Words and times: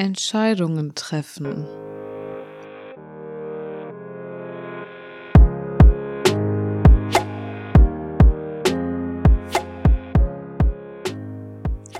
Entscheidungen 0.00 0.94
treffen. 0.94 1.66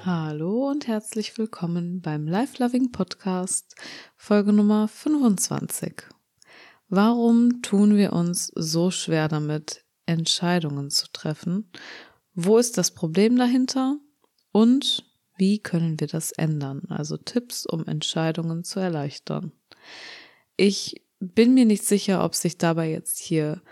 Hallo 0.05 0.71
und 0.71 0.87
herzlich 0.87 1.37
willkommen 1.39 2.01
beim 2.01 2.29
Life 2.29 2.63
Loving 2.63 2.93
Podcast, 2.93 3.75
Folge 4.17 4.53
Nummer 4.53 4.87
25. 4.87 6.05
Warum 6.89 7.63
tun 7.63 7.97
wir 7.97 8.13
uns 8.13 8.53
so 8.55 8.93
schwer 8.93 9.27
damit, 9.27 9.85
Entscheidungen 10.07 10.91
zu 10.91 11.09
treffen? 11.13 11.69
Wo 12.33 12.59
ist 12.59 12.79
das 12.79 12.95
Problem 12.95 13.37
dahinter? 13.37 13.99
Und 14.53 15.08
wie 15.39 15.61
können 15.61 15.99
wir 16.01 16.07
das 16.07 16.33
ändern? 16.33 16.83
Also 16.89 17.17
Tipps, 17.17 17.65
um 17.65 17.87
Entscheidungen 17.87 18.65
zu 18.65 18.81
erleichtern. 18.81 19.53
Ich 20.57 21.03
bin 21.21 21.55
mir 21.55 21.65
nicht 21.65 21.85
sicher, 21.85 22.25
ob 22.25 22.35
sich 22.35 22.59
dabei 22.59 22.91
jetzt 22.91 23.19
hier 23.19 23.63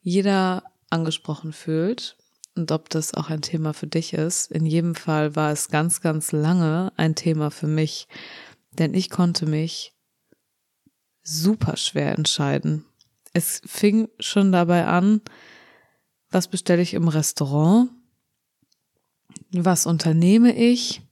jeder 0.00 0.64
angesprochen 0.90 1.52
fühlt 1.52 2.16
und 2.54 2.70
ob 2.70 2.90
das 2.90 3.14
auch 3.14 3.30
ein 3.30 3.40
Thema 3.42 3.72
für 3.72 3.86
dich 3.86 4.12
ist. 4.12 4.50
In 4.50 4.66
jedem 4.66 4.94
Fall 4.94 5.36
war 5.36 5.52
es 5.52 5.68
ganz, 5.68 6.00
ganz 6.00 6.32
lange 6.32 6.92
ein 6.96 7.14
Thema 7.14 7.50
für 7.50 7.66
mich, 7.66 8.08
denn 8.72 8.94
ich 8.94 9.08
konnte 9.08 9.46
mich 9.46 9.94
super 11.22 11.76
schwer 11.76 12.16
entscheiden. 12.18 12.84
Es 13.32 13.62
fing 13.64 14.08
schon 14.18 14.52
dabei 14.52 14.86
an, 14.86 15.22
was 16.30 16.48
bestelle 16.48 16.82
ich 16.82 16.94
im 16.94 17.08
Restaurant? 17.08 17.90
Was 19.52 19.86
unternehme 19.86 20.54
ich? 20.54 21.02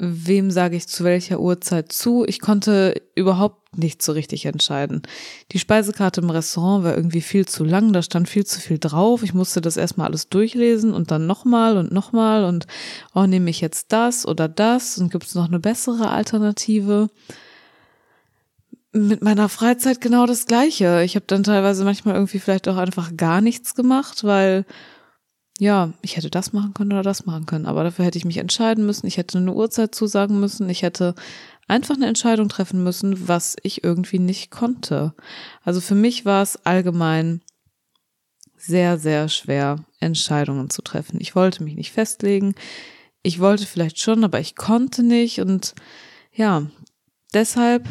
Wem 0.00 0.50
sage 0.50 0.76
ich 0.76 0.88
zu 0.88 1.04
welcher 1.04 1.40
Uhrzeit 1.40 1.92
zu. 1.92 2.24
Ich 2.26 2.40
konnte 2.40 3.00
überhaupt 3.14 3.76
nicht 3.76 4.02
so 4.02 4.12
richtig 4.12 4.46
entscheiden. 4.46 5.02
Die 5.52 5.58
Speisekarte 5.58 6.22
im 6.22 6.30
Restaurant 6.30 6.84
war 6.84 6.96
irgendwie 6.96 7.20
viel 7.20 7.46
zu 7.46 7.64
lang, 7.64 7.92
da 7.92 8.02
stand 8.02 8.28
viel 8.28 8.46
zu 8.46 8.60
viel 8.60 8.78
drauf. 8.78 9.22
Ich 9.22 9.34
musste 9.34 9.60
das 9.60 9.76
erstmal 9.76 10.08
alles 10.08 10.30
durchlesen 10.30 10.94
und 10.94 11.10
dann 11.10 11.26
nochmal 11.26 11.76
und 11.76 11.92
nochmal 11.92 12.44
und 12.44 12.66
oh, 13.14 13.26
nehme 13.26 13.50
ich 13.50 13.60
jetzt 13.60 13.92
das 13.92 14.26
oder 14.26 14.48
das 14.48 14.98
und 14.98 15.12
gibt 15.12 15.26
es 15.26 15.34
noch 15.34 15.48
eine 15.48 15.60
bessere 15.60 16.08
Alternative? 16.08 17.10
Mit 18.92 19.22
meiner 19.22 19.48
Freizeit 19.48 20.00
genau 20.00 20.26
das 20.26 20.46
gleiche. 20.46 21.02
Ich 21.04 21.14
habe 21.14 21.26
dann 21.28 21.44
teilweise 21.44 21.84
manchmal 21.84 22.14
irgendwie 22.14 22.40
vielleicht 22.40 22.66
auch 22.68 22.76
einfach 22.76 23.16
gar 23.16 23.40
nichts 23.40 23.74
gemacht, 23.74 24.24
weil 24.24 24.64
ja, 25.60 25.92
ich 26.00 26.16
hätte 26.16 26.30
das 26.30 26.54
machen 26.54 26.72
können 26.72 26.92
oder 26.92 27.02
das 27.02 27.26
machen 27.26 27.44
können, 27.44 27.66
aber 27.66 27.84
dafür 27.84 28.06
hätte 28.06 28.16
ich 28.16 28.24
mich 28.24 28.38
entscheiden 28.38 28.86
müssen, 28.86 29.06
ich 29.06 29.18
hätte 29.18 29.36
eine 29.36 29.52
Uhrzeit 29.52 29.94
zusagen 29.94 30.40
müssen, 30.40 30.70
ich 30.70 30.80
hätte 30.80 31.14
einfach 31.68 31.96
eine 31.96 32.06
Entscheidung 32.06 32.48
treffen 32.48 32.82
müssen, 32.82 33.28
was 33.28 33.56
ich 33.62 33.84
irgendwie 33.84 34.20
nicht 34.20 34.50
konnte. 34.50 35.12
Also 35.62 35.82
für 35.82 35.94
mich 35.94 36.24
war 36.24 36.42
es 36.42 36.64
allgemein 36.64 37.42
sehr, 38.56 38.98
sehr 38.98 39.28
schwer, 39.28 39.84
Entscheidungen 39.98 40.70
zu 40.70 40.80
treffen. 40.80 41.20
Ich 41.20 41.36
wollte 41.36 41.62
mich 41.62 41.74
nicht 41.74 41.92
festlegen. 41.92 42.54
Ich 43.22 43.38
wollte 43.38 43.66
vielleicht 43.66 44.00
schon, 44.00 44.24
aber 44.24 44.40
ich 44.40 44.56
konnte 44.56 45.02
nicht. 45.02 45.40
Und 45.40 45.74
ja, 46.32 46.62
deshalb 47.34 47.86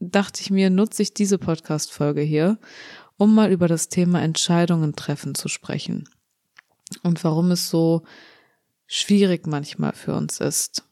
dachte 0.00 0.40
ich 0.42 0.50
mir, 0.50 0.68
nutze 0.68 1.02
ich 1.02 1.14
diese 1.14 1.38
Podcast-Folge 1.38 2.22
hier, 2.22 2.58
um 3.18 3.36
mal 3.36 3.52
über 3.52 3.68
das 3.68 3.88
Thema 3.88 4.20
Entscheidungen 4.20 4.96
treffen 4.96 5.36
zu 5.36 5.46
sprechen 5.46 6.08
und 7.02 7.22
warum 7.24 7.50
es 7.50 7.70
so 7.70 8.02
schwierig 8.86 9.46
manchmal 9.46 9.92
für 9.92 10.14
uns 10.14 10.40
ist. 10.40 10.84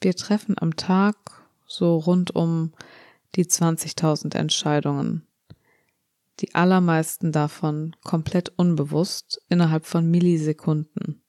Wir 0.00 0.14
treffen 0.14 0.56
am 0.58 0.76
Tag 0.76 1.16
so 1.66 1.96
rund 1.96 2.34
um 2.34 2.72
die 3.34 3.44
20.000 3.44 4.36
Entscheidungen. 4.36 5.26
Die 6.40 6.54
allermeisten 6.54 7.32
davon 7.32 7.96
komplett 8.04 8.52
unbewusst 8.56 9.40
innerhalb 9.48 9.86
von 9.86 10.08
Millisekunden. 10.08 11.22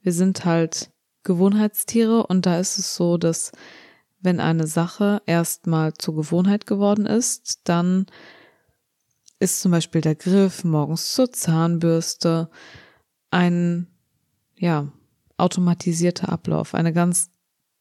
Wir 0.00 0.12
sind 0.12 0.44
halt 0.44 0.90
Gewohnheitstiere 1.22 2.26
und 2.26 2.46
da 2.46 2.58
ist 2.58 2.78
es 2.78 2.96
so, 2.96 3.16
dass 3.18 3.52
wenn 4.20 4.40
eine 4.40 4.66
Sache 4.66 5.22
erstmal 5.26 5.94
zur 5.94 6.16
Gewohnheit 6.16 6.66
geworden 6.66 7.06
ist, 7.06 7.60
dann 7.64 8.06
ist 9.38 9.60
zum 9.60 9.72
Beispiel 9.72 10.00
der 10.00 10.14
Griff 10.14 10.64
morgens 10.64 11.12
zur 11.12 11.32
Zahnbürste, 11.32 12.48
ein, 13.32 13.88
ja, 14.56 14.92
automatisierter 15.36 16.28
Ablauf, 16.28 16.74
eine 16.74 16.92
ganz 16.92 17.30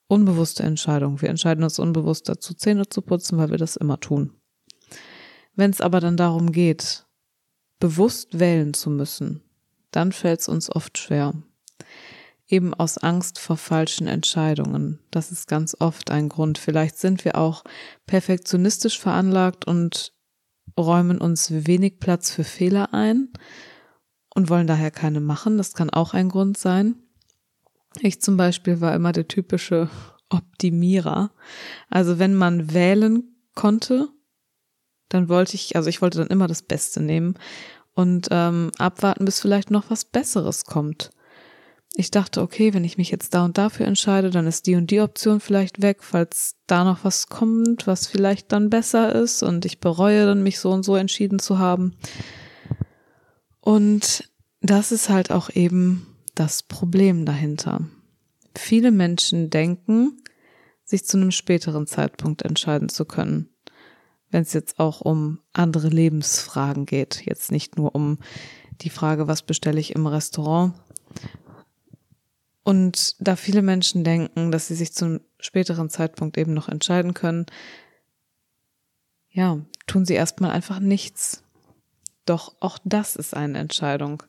unbewusste 0.08 0.64
Entscheidung. 0.64 1.22
Wir 1.22 1.30
entscheiden 1.30 1.64
uns 1.64 1.78
unbewusst 1.78 2.28
dazu, 2.28 2.54
Zähne 2.54 2.90
zu 2.90 3.02
putzen, 3.02 3.38
weil 3.38 3.52
wir 3.52 3.58
das 3.58 3.76
immer 3.76 4.00
tun. 4.00 4.34
Wenn 5.56 5.70
es 5.70 5.82
aber 5.82 6.00
dann 6.00 6.18
darum 6.18 6.52
geht, 6.52 7.06
bewusst 7.80 8.40
wählen 8.40 8.74
zu 8.74 8.90
müssen, 8.90 9.42
dann 9.92 10.12
fällt 10.12 10.40
es 10.42 10.50
uns 10.50 10.74
oft 10.74 10.98
schwer. 10.98 11.34
Eben 12.48 12.74
aus 12.74 12.98
Angst 12.98 13.40
vor 13.40 13.58
falschen 13.58 14.08
Entscheidungen. 14.08 15.00
Das 15.12 15.32
ist 15.32 15.48
ganz 15.48 15.76
oft 15.80 16.12
ein 16.12 16.30
Grund. 16.30 16.58
Vielleicht 16.58 16.98
sind 16.98 17.24
wir 17.24 17.38
auch 17.38 17.64
perfektionistisch 18.08 19.00
veranlagt 19.00 19.66
und 19.66 20.14
räumen 20.78 21.20
uns 21.20 21.52
wenig 21.52 22.00
Platz 22.00 22.32
für 22.32 22.44
Fehler 22.44 22.94
ein 22.94 23.30
und 24.34 24.50
wollen 24.50 24.68
daher 24.68 24.92
keine 24.92 25.20
machen. 25.20 25.58
Das 25.58 25.74
kann 25.74 25.90
auch 25.90 26.14
ein 26.14 26.30
Grund 26.30 26.58
sein. 26.58 26.96
Ich 28.00 28.22
zum 28.22 28.38
Beispiel 28.38 28.82
war 28.82 28.96
immer 28.96 29.12
der 29.12 29.28
typische 29.28 29.90
Optimierer. 30.30 31.32
Also 31.90 32.20
wenn 32.20 32.36
man 32.36 32.74
wählen 32.74 33.24
konnte, 33.56 34.10
dann 35.10 35.28
wollte 35.28 35.56
ich, 35.56 35.76
also 35.76 35.90
ich 35.90 36.02
wollte 36.02 36.20
dann 36.20 36.28
immer 36.28 36.48
das 36.48 36.62
Beste 36.62 37.02
nehmen 37.02 37.36
und 37.94 38.30
ähm, 38.32 38.72
abwarten, 38.78 39.26
bis 39.26 39.42
vielleicht 39.42 39.72
noch 39.72 39.90
was 39.90 40.06
Besseres 40.06 40.66
kommt. 40.66 41.12
Ich 41.96 42.10
dachte, 42.10 42.42
okay, 42.42 42.74
wenn 42.74 42.86
ich 42.86 42.98
mich 42.98 43.12
jetzt 43.12 43.34
da 43.34 43.44
und 43.44 43.58
dafür 43.58 43.86
entscheide, 43.86 44.30
dann 44.30 44.48
ist 44.48 44.66
die 44.66 44.76
und 44.76 44.90
die 44.92 45.02
Option 45.02 45.42
vielleicht 45.42 45.82
weg, 45.82 46.04
falls 46.04 46.56
da 46.66 46.86
noch 46.86 47.04
was 47.04 47.28
kommt, 47.28 47.86
was 47.86 48.08
vielleicht 48.08 48.54
dann 48.54 48.70
besser 48.70 49.14
ist 49.14 49.44
und 49.44 49.66
ich 49.66 49.82
bereue 49.82 50.26
dann, 50.26 50.42
mich 50.42 50.60
so 50.60 50.72
und 50.72 50.84
so 50.84 50.96
entschieden 50.96 51.40
zu 51.40 51.60
haben. 51.60 51.98
Und 53.62 54.30
das 54.62 54.92
ist 54.92 55.10
halt 55.10 55.32
auch 55.32 55.50
eben 55.50 56.08
das 56.36 56.64
Problem 56.64 57.26
dahinter. 57.26 57.88
Viele 58.56 58.92
Menschen 58.92 59.50
denken, 59.50 60.22
sich 60.84 61.06
zu 61.06 61.18
einem 61.18 61.32
späteren 61.32 61.88
Zeitpunkt 61.88 62.42
entscheiden 62.42 62.90
zu 62.90 63.06
können. 63.06 63.50
Wenn 64.30 64.42
es 64.44 64.54
jetzt 64.54 64.80
auch 64.80 65.02
um 65.02 65.40
andere 65.54 65.88
Lebensfragen 65.88 66.86
geht, 66.86 67.26
jetzt 67.26 67.52
nicht 67.52 67.78
nur 67.78 67.96
um 67.96 68.20
die 68.82 68.90
Frage, 68.90 69.28
was 69.28 69.44
bestelle 69.44 69.80
ich 69.80 69.96
im 69.96 70.08
Restaurant. 70.08 70.74
Und 72.64 73.16
da 73.20 73.36
viele 73.36 73.62
Menschen 73.62 74.04
denken, 74.04 74.52
dass 74.52 74.68
sie 74.68 74.76
sich 74.76 74.94
zum 74.94 75.22
späteren 75.40 75.90
Zeitpunkt 75.90 76.38
eben 76.38 76.54
noch 76.54 76.70
entscheiden 76.70 77.14
können, 77.14 77.46
ja, 79.30 79.60
tun 79.88 80.06
sie 80.06 80.14
erstmal 80.14 80.52
einfach 80.52 80.80
nichts. 80.80 81.44
Doch 82.26 82.56
auch 82.60 82.78
das 82.84 83.16
ist 83.16 83.36
eine 83.36 83.58
Entscheidung, 83.58 84.24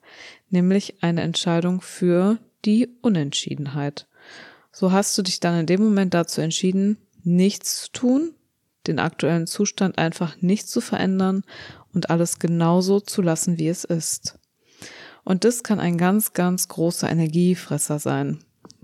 nämlich 0.49 1.03
eine 1.03 1.23
Entscheidung 1.23 1.81
für 1.81 2.39
die 2.65 2.89
Unentschiedenheit. 3.03 4.07
So 4.71 4.93
hast 4.93 5.17
du 5.19 5.23
dich 5.23 5.41
dann 5.41 5.61
in 5.61 5.67
dem 5.67 5.83
Moment 5.83 6.15
dazu 6.15 6.41
entschieden, 6.41 6.97
nichts 7.23 7.83
zu 7.83 7.93
tun, 7.93 8.35
den 8.87 8.99
aktuellen 8.99 9.47
Zustand 9.47 9.99
einfach 9.99 10.41
nicht 10.41 10.69
zu 10.69 10.81
verändern 10.81 11.45
und 11.93 12.09
alles 12.09 12.39
genauso 12.39 13.01
zu 13.01 13.21
lassen, 13.21 13.59
wie 13.59 13.69
es 13.69 13.85
ist. 13.85 14.39
Und 15.25 15.45
das 15.45 15.63
kann 15.63 15.79
ein 15.79 15.99
ganz, 15.99 16.33
ganz 16.33 16.69
großer 16.69 17.09
Energiefresser 17.09 17.99
sein. 17.99 18.43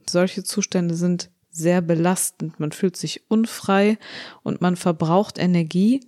Solche 0.08 0.44
Zustände 0.44 0.94
sind 0.94 1.30
sehr 1.50 1.80
belastend. 1.80 2.60
Man 2.60 2.70
fühlt 2.70 2.96
sich 2.96 3.28
unfrei 3.28 3.98
und 4.42 4.60
man 4.60 4.76
verbraucht 4.76 5.38
Energie, 5.38 6.00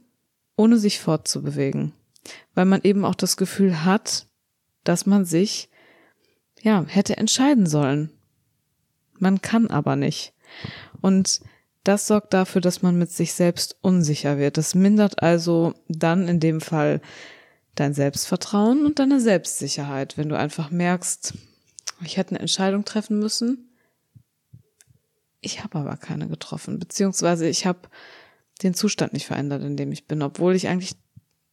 ohne 0.56 0.76
sich 0.76 1.00
fortzubewegen 1.00 1.94
weil 2.55 2.64
man 2.64 2.82
eben 2.82 3.05
auch 3.05 3.14
das 3.14 3.37
Gefühl 3.37 3.84
hat, 3.84 4.26
dass 4.84 5.06
man 5.06 5.25
sich, 5.25 5.69
ja, 6.61 6.84
hätte 6.87 7.17
entscheiden 7.17 7.67
sollen. 7.67 8.11
Man 9.19 9.43
kann 9.43 9.69
aber 9.69 9.96
nicht. 9.96 10.32
Und 11.00 11.40
das 11.84 12.06
sorgt 12.06 12.34
dafür, 12.34 12.61
dass 12.61 12.82
man 12.82 12.99
mit 12.99 13.11
sich 13.11 13.32
selbst 13.32 13.76
unsicher 13.81 14.38
wird. 14.38 14.58
Das 14.58 14.75
mindert 14.75 15.22
also 15.22 15.75
dann 15.88 16.28
in 16.28 16.40
dem 16.40 16.61
Fall 16.61 17.00
dein 17.75 17.94
Selbstvertrauen 17.94 18.84
und 18.84 18.99
deine 18.99 19.20
Selbstsicherheit, 19.20 20.19
wenn 20.19 20.28
du 20.28 20.37
einfach 20.37 20.70
merkst, 20.70 21.34
ich 22.05 22.16
hätte 22.16 22.31
eine 22.31 22.40
Entscheidung 22.40 22.84
treffen 22.84 23.19
müssen. 23.19 23.70
Ich 25.40 25.62
habe 25.62 25.78
aber 25.78 25.96
keine 25.96 26.28
getroffen, 26.28 26.78
beziehungsweise 26.78 27.49
ich 27.49 27.64
habe 27.64 27.88
den 28.62 28.75
Zustand 28.75 29.14
nicht 29.14 29.26
verändert, 29.26 29.62
in 29.62 29.76
dem 29.76 29.93
ich 29.93 30.06
bin, 30.06 30.20
obwohl 30.23 30.55
ich 30.55 30.69
eigentlich, 30.69 30.93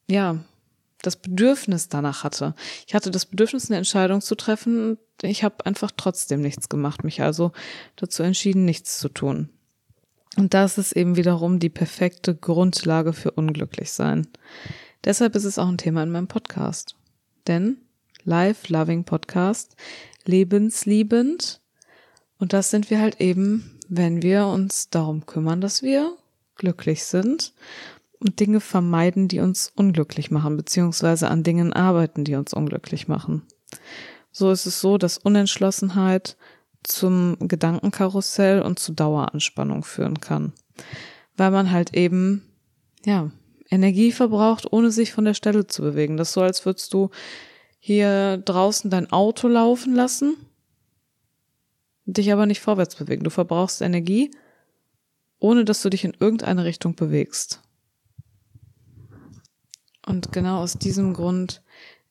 ja, 0.09 0.43
das 1.01 1.15
Bedürfnis 1.15 1.89
danach 1.89 2.23
hatte. 2.23 2.55
Ich 2.87 2.93
hatte 2.93 3.11
das 3.11 3.25
Bedürfnis, 3.25 3.69
eine 3.69 3.77
Entscheidung 3.77 4.21
zu 4.21 4.35
treffen. 4.35 4.97
Ich 5.21 5.43
habe 5.43 5.65
einfach 5.65 5.91
trotzdem 5.95 6.41
nichts 6.41 6.69
gemacht, 6.69 7.03
mich 7.03 7.21
also 7.21 7.51
dazu 7.95 8.23
entschieden, 8.23 8.65
nichts 8.65 8.99
zu 8.99 9.09
tun. 9.09 9.49
Und 10.37 10.53
das 10.53 10.77
ist 10.77 10.91
eben 10.91 11.15
wiederum 11.17 11.59
die 11.59 11.69
perfekte 11.69 12.35
Grundlage 12.35 13.13
für 13.13 13.31
unglücklich 13.31 13.91
sein. 13.91 14.27
Deshalb 15.03 15.35
ist 15.35 15.45
es 15.45 15.57
auch 15.57 15.67
ein 15.67 15.77
Thema 15.77 16.03
in 16.03 16.11
meinem 16.11 16.27
Podcast. 16.27 16.95
Denn 17.47 17.77
Life 18.23 18.71
Loving 18.71 19.03
Podcast, 19.03 19.75
lebensliebend. 20.25 21.61
Und 22.39 22.53
das 22.53 22.69
sind 22.69 22.91
wir 22.91 22.99
halt 22.99 23.19
eben, 23.21 23.79
wenn 23.87 24.21
wir 24.21 24.47
uns 24.47 24.89
darum 24.89 25.25
kümmern, 25.25 25.61
dass 25.61 25.81
wir 25.81 26.15
glücklich 26.55 27.03
sind 27.05 27.53
und 28.19 28.39
Dinge 28.39 28.59
vermeiden, 28.59 29.27
die 29.27 29.39
uns 29.39 29.71
unglücklich 29.75 30.31
machen, 30.31 30.57
beziehungsweise 30.57 31.29
an 31.29 31.43
Dingen 31.43 31.73
arbeiten, 31.73 32.23
die 32.23 32.35
uns 32.35 32.53
unglücklich 32.53 33.07
machen. 33.07 33.43
So 34.31 34.51
ist 34.51 34.65
es 34.65 34.81
so, 34.81 34.97
dass 34.97 35.17
Unentschlossenheit 35.17 36.37
zum 36.83 37.37
Gedankenkarussell 37.39 38.61
und 38.61 38.79
zu 38.79 38.93
Daueranspannung 38.93 39.83
führen 39.83 40.19
kann. 40.19 40.53
Weil 41.35 41.51
man 41.51 41.71
halt 41.71 41.95
eben, 41.95 42.43
ja, 43.05 43.31
Energie 43.69 44.11
verbraucht, 44.11 44.71
ohne 44.71 44.91
sich 44.91 45.11
von 45.11 45.25
der 45.25 45.33
Stelle 45.33 45.67
zu 45.67 45.81
bewegen. 45.81 46.17
Das 46.17 46.29
ist 46.29 46.33
so, 46.33 46.41
als 46.41 46.65
würdest 46.65 46.93
du 46.93 47.09
hier 47.79 48.37
draußen 48.37 48.89
dein 48.89 49.11
Auto 49.11 49.47
laufen 49.47 49.93
lassen, 49.93 50.37
dich 52.05 52.31
aber 52.31 52.45
nicht 52.45 52.61
vorwärts 52.61 52.95
bewegen. 52.95 53.23
Du 53.23 53.29
verbrauchst 53.29 53.81
Energie, 53.81 54.31
ohne 55.39 55.65
dass 55.65 55.81
du 55.81 55.89
dich 55.89 56.05
in 56.05 56.15
irgendeine 56.19 56.63
Richtung 56.63 56.95
bewegst. 56.95 57.61
Und 60.07 60.31
genau 60.31 60.61
aus 60.61 60.77
diesem 60.77 61.13
Grund 61.13 61.61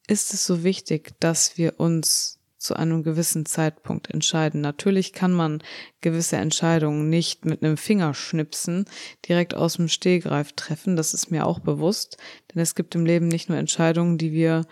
ist 0.07 0.35
es 0.35 0.45
so 0.45 0.63
wichtig, 0.63 1.15
dass 1.19 1.57
wir 1.57 1.81
uns 1.81 2.39
zu 2.59 2.75
einem 2.75 3.03
gewissen 3.03 3.47
Zeitpunkt 3.47 4.11
entscheiden. 4.11 4.61
Natürlich 4.61 5.15
kann 5.15 5.33
man 5.33 5.63
gewisse 6.03 6.37
Entscheidungen 6.37 7.09
nicht 7.09 7.47
mit 7.47 7.63
einem 7.63 7.79
Fingerschnipsen 7.79 8.85
direkt 9.27 9.55
aus 9.55 9.77
dem 9.77 9.89
Stehgreif 9.89 10.53
treffen. 10.53 10.95
Das 10.97 11.15
ist 11.15 11.31
mir 11.31 11.47
auch 11.47 11.59
bewusst. 11.59 12.19
Denn 12.53 12.61
es 12.61 12.75
gibt 12.75 12.95
im 12.95 13.07
Leben 13.07 13.29
nicht 13.29 13.49
nur 13.49 13.57
Entscheidungen, 13.57 14.19
die 14.19 14.33
wir 14.33 14.67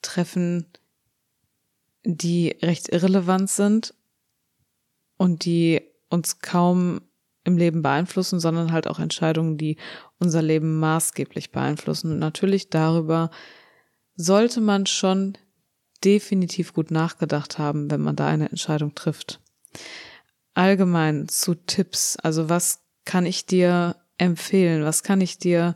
treffen, 0.00 0.66
die 2.04 2.56
recht 2.62 2.88
irrelevant 2.88 3.50
sind 3.50 3.94
und 5.18 5.44
die 5.44 5.82
uns 6.08 6.38
kaum 6.38 7.02
im 7.44 7.56
Leben 7.56 7.82
beeinflussen, 7.82 8.40
sondern 8.40 8.72
halt 8.72 8.86
auch 8.86 8.98
Entscheidungen, 8.98 9.58
die 9.58 9.76
unser 10.18 10.42
Leben 10.42 10.78
maßgeblich 10.78 11.50
beeinflussen. 11.50 12.12
Und 12.12 12.18
natürlich 12.18 12.70
darüber 12.70 13.30
sollte 14.14 14.60
man 14.60 14.86
schon 14.86 15.36
definitiv 16.04 16.72
gut 16.72 16.90
nachgedacht 16.90 17.58
haben, 17.58 17.90
wenn 17.90 18.00
man 18.00 18.16
da 18.16 18.26
eine 18.26 18.48
Entscheidung 18.50 18.94
trifft. 18.94 19.40
Allgemein 20.54 21.28
zu 21.28 21.54
Tipps, 21.54 22.16
also 22.16 22.48
was 22.48 22.80
kann 23.04 23.26
ich 23.26 23.46
dir 23.46 23.96
empfehlen, 24.18 24.84
was 24.84 25.02
kann 25.02 25.20
ich 25.20 25.38
dir 25.38 25.74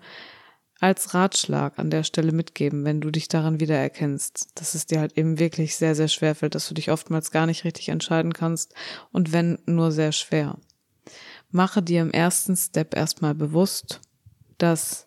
als 0.79 1.15
Ratschlag 1.15 1.79
an 1.79 1.91
der 1.91 2.03
Stelle 2.03 2.33
mitgeben, 2.33 2.85
wenn 2.85 3.01
du 3.01 3.11
dich 3.11 3.29
daran 3.29 3.61
wiedererkennst, 3.61 4.51
dass 4.55 4.75
es 4.75 4.87
dir 4.87 5.01
halt 5.01 5.17
eben 5.17 5.39
wirklich 5.39 5.77
sehr, 5.77 5.95
sehr 5.95 6.09
schwer 6.09 6.35
fällt, 6.35 6.55
dass 6.55 6.69
du 6.69 6.75
dich 6.75 6.91
oftmals 6.91 7.31
gar 7.31 7.47
nicht 7.47 7.65
richtig 7.65 7.89
entscheiden 7.89 8.35
kannst 8.35 8.75
und 9.11 9.33
wenn 9.33 9.59
nur 9.65 9.91
sehr 9.91 10.13
schwer. 10.13 10.59
Mache 11.51 11.83
dir 11.83 12.03
im 12.03 12.11
ersten 12.11 12.57
Step 12.57 12.95
erstmal 12.95 13.35
bewusst, 13.35 14.01
dass 14.59 15.07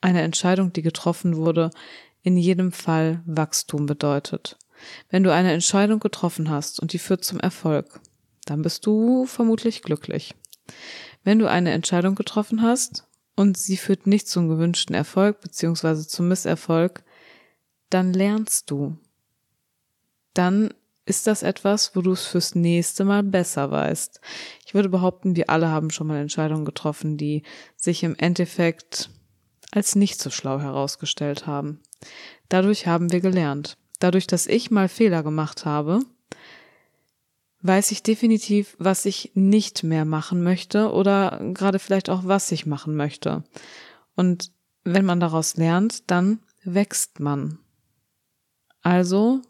eine 0.00 0.22
Entscheidung, 0.22 0.72
die 0.72 0.82
getroffen 0.82 1.36
wurde, 1.36 1.70
in 2.22 2.36
jedem 2.36 2.72
Fall 2.72 3.22
Wachstum 3.26 3.86
bedeutet. 3.86 4.56
Wenn 5.10 5.24
du 5.24 5.32
eine 5.32 5.52
Entscheidung 5.52 5.98
getroffen 5.98 6.50
hast 6.50 6.80
und 6.80 6.92
die 6.92 6.98
führt 6.98 7.24
zum 7.24 7.40
Erfolg, 7.40 8.00
dann 8.44 8.62
bist 8.62 8.86
du 8.86 9.26
vermutlich 9.26 9.82
glücklich. 9.82 10.34
Wenn 11.24 11.38
du 11.38 11.48
eine 11.48 11.72
Entscheidung 11.72 12.14
getroffen 12.14 12.62
hast 12.62 13.06
und 13.34 13.56
sie 13.56 13.76
führt 13.76 14.06
nicht 14.06 14.28
zum 14.28 14.48
gewünschten 14.48 14.94
Erfolg 14.94 15.40
bzw. 15.40 16.06
zum 16.06 16.28
Misserfolg, 16.28 17.02
dann 17.90 18.12
lernst 18.12 18.70
du. 18.70 18.96
Dann 20.34 20.72
ist 21.08 21.26
das 21.26 21.42
etwas, 21.42 21.96
wo 21.96 22.02
du 22.02 22.12
es 22.12 22.26
fürs 22.26 22.54
nächste 22.54 23.04
Mal 23.04 23.22
besser 23.22 23.70
weißt. 23.70 24.20
Ich 24.66 24.74
würde 24.74 24.88
behaupten, 24.88 25.36
wir 25.36 25.48
alle 25.48 25.68
haben 25.68 25.90
schon 25.90 26.06
mal 26.06 26.18
Entscheidungen 26.18 26.64
getroffen, 26.64 27.16
die 27.16 27.42
sich 27.76 28.02
im 28.02 28.14
Endeffekt 28.16 29.10
als 29.70 29.96
nicht 29.96 30.20
so 30.20 30.30
schlau 30.30 30.60
herausgestellt 30.60 31.46
haben. 31.46 31.80
Dadurch 32.48 32.86
haben 32.86 33.10
wir 33.10 33.20
gelernt. 33.20 33.78
Dadurch, 33.98 34.26
dass 34.26 34.46
ich 34.46 34.70
mal 34.70 34.88
Fehler 34.88 35.22
gemacht 35.22 35.64
habe, 35.64 36.00
weiß 37.62 37.90
ich 37.90 38.02
definitiv, 38.02 38.76
was 38.78 39.04
ich 39.06 39.32
nicht 39.34 39.82
mehr 39.82 40.04
machen 40.04 40.42
möchte 40.42 40.92
oder 40.92 41.40
gerade 41.54 41.78
vielleicht 41.78 42.10
auch, 42.10 42.22
was 42.24 42.52
ich 42.52 42.66
machen 42.66 42.94
möchte. 42.96 43.44
Und 44.14 44.52
wenn 44.84 45.04
man 45.04 45.20
daraus 45.20 45.56
lernt, 45.56 46.10
dann 46.10 46.40
wächst 46.64 47.18
man. 47.18 47.58
Also 48.82 49.42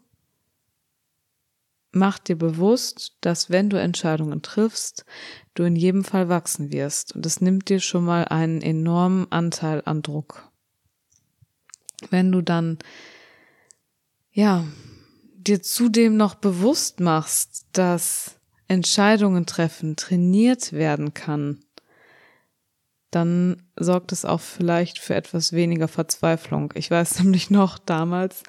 mach 1.91 2.19
dir 2.19 2.37
bewusst, 2.37 3.17
dass 3.21 3.49
wenn 3.49 3.69
du 3.69 3.79
Entscheidungen 3.79 4.41
triffst, 4.41 5.05
du 5.53 5.63
in 5.63 5.75
jedem 5.75 6.03
Fall 6.03 6.29
wachsen 6.29 6.71
wirst. 6.71 7.15
Und 7.15 7.25
es 7.25 7.41
nimmt 7.41 7.69
dir 7.69 7.79
schon 7.79 8.05
mal 8.05 8.25
einen 8.25 8.61
enormen 8.61 9.31
Anteil 9.31 9.81
an 9.85 10.01
Druck. 10.01 10.49
Wenn 12.09 12.31
du 12.31 12.41
dann, 12.41 12.77
ja, 14.31 14.65
dir 15.33 15.61
zudem 15.61 16.15
noch 16.15 16.35
bewusst 16.35 16.99
machst, 16.99 17.67
dass 17.73 18.39
Entscheidungen 18.67 19.45
treffen 19.45 19.95
trainiert 19.95 20.73
werden 20.73 21.13
kann, 21.13 21.63
dann 23.11 23.63
sorgt 23.75 24.11
es 24.11 24.25
auch 24.25 24.39
vielleicht 24.39 24.99
für 24.99 25.15
etwas 25.15 25.53
weniger 25.53 25.87
Verzweiflung. 25.87 26.71
Ich 26.75 26.91
weiß 26.91 27.19
nämlich 27.23 27.49
noch 27.49 27.79
damals, 27.79 28.43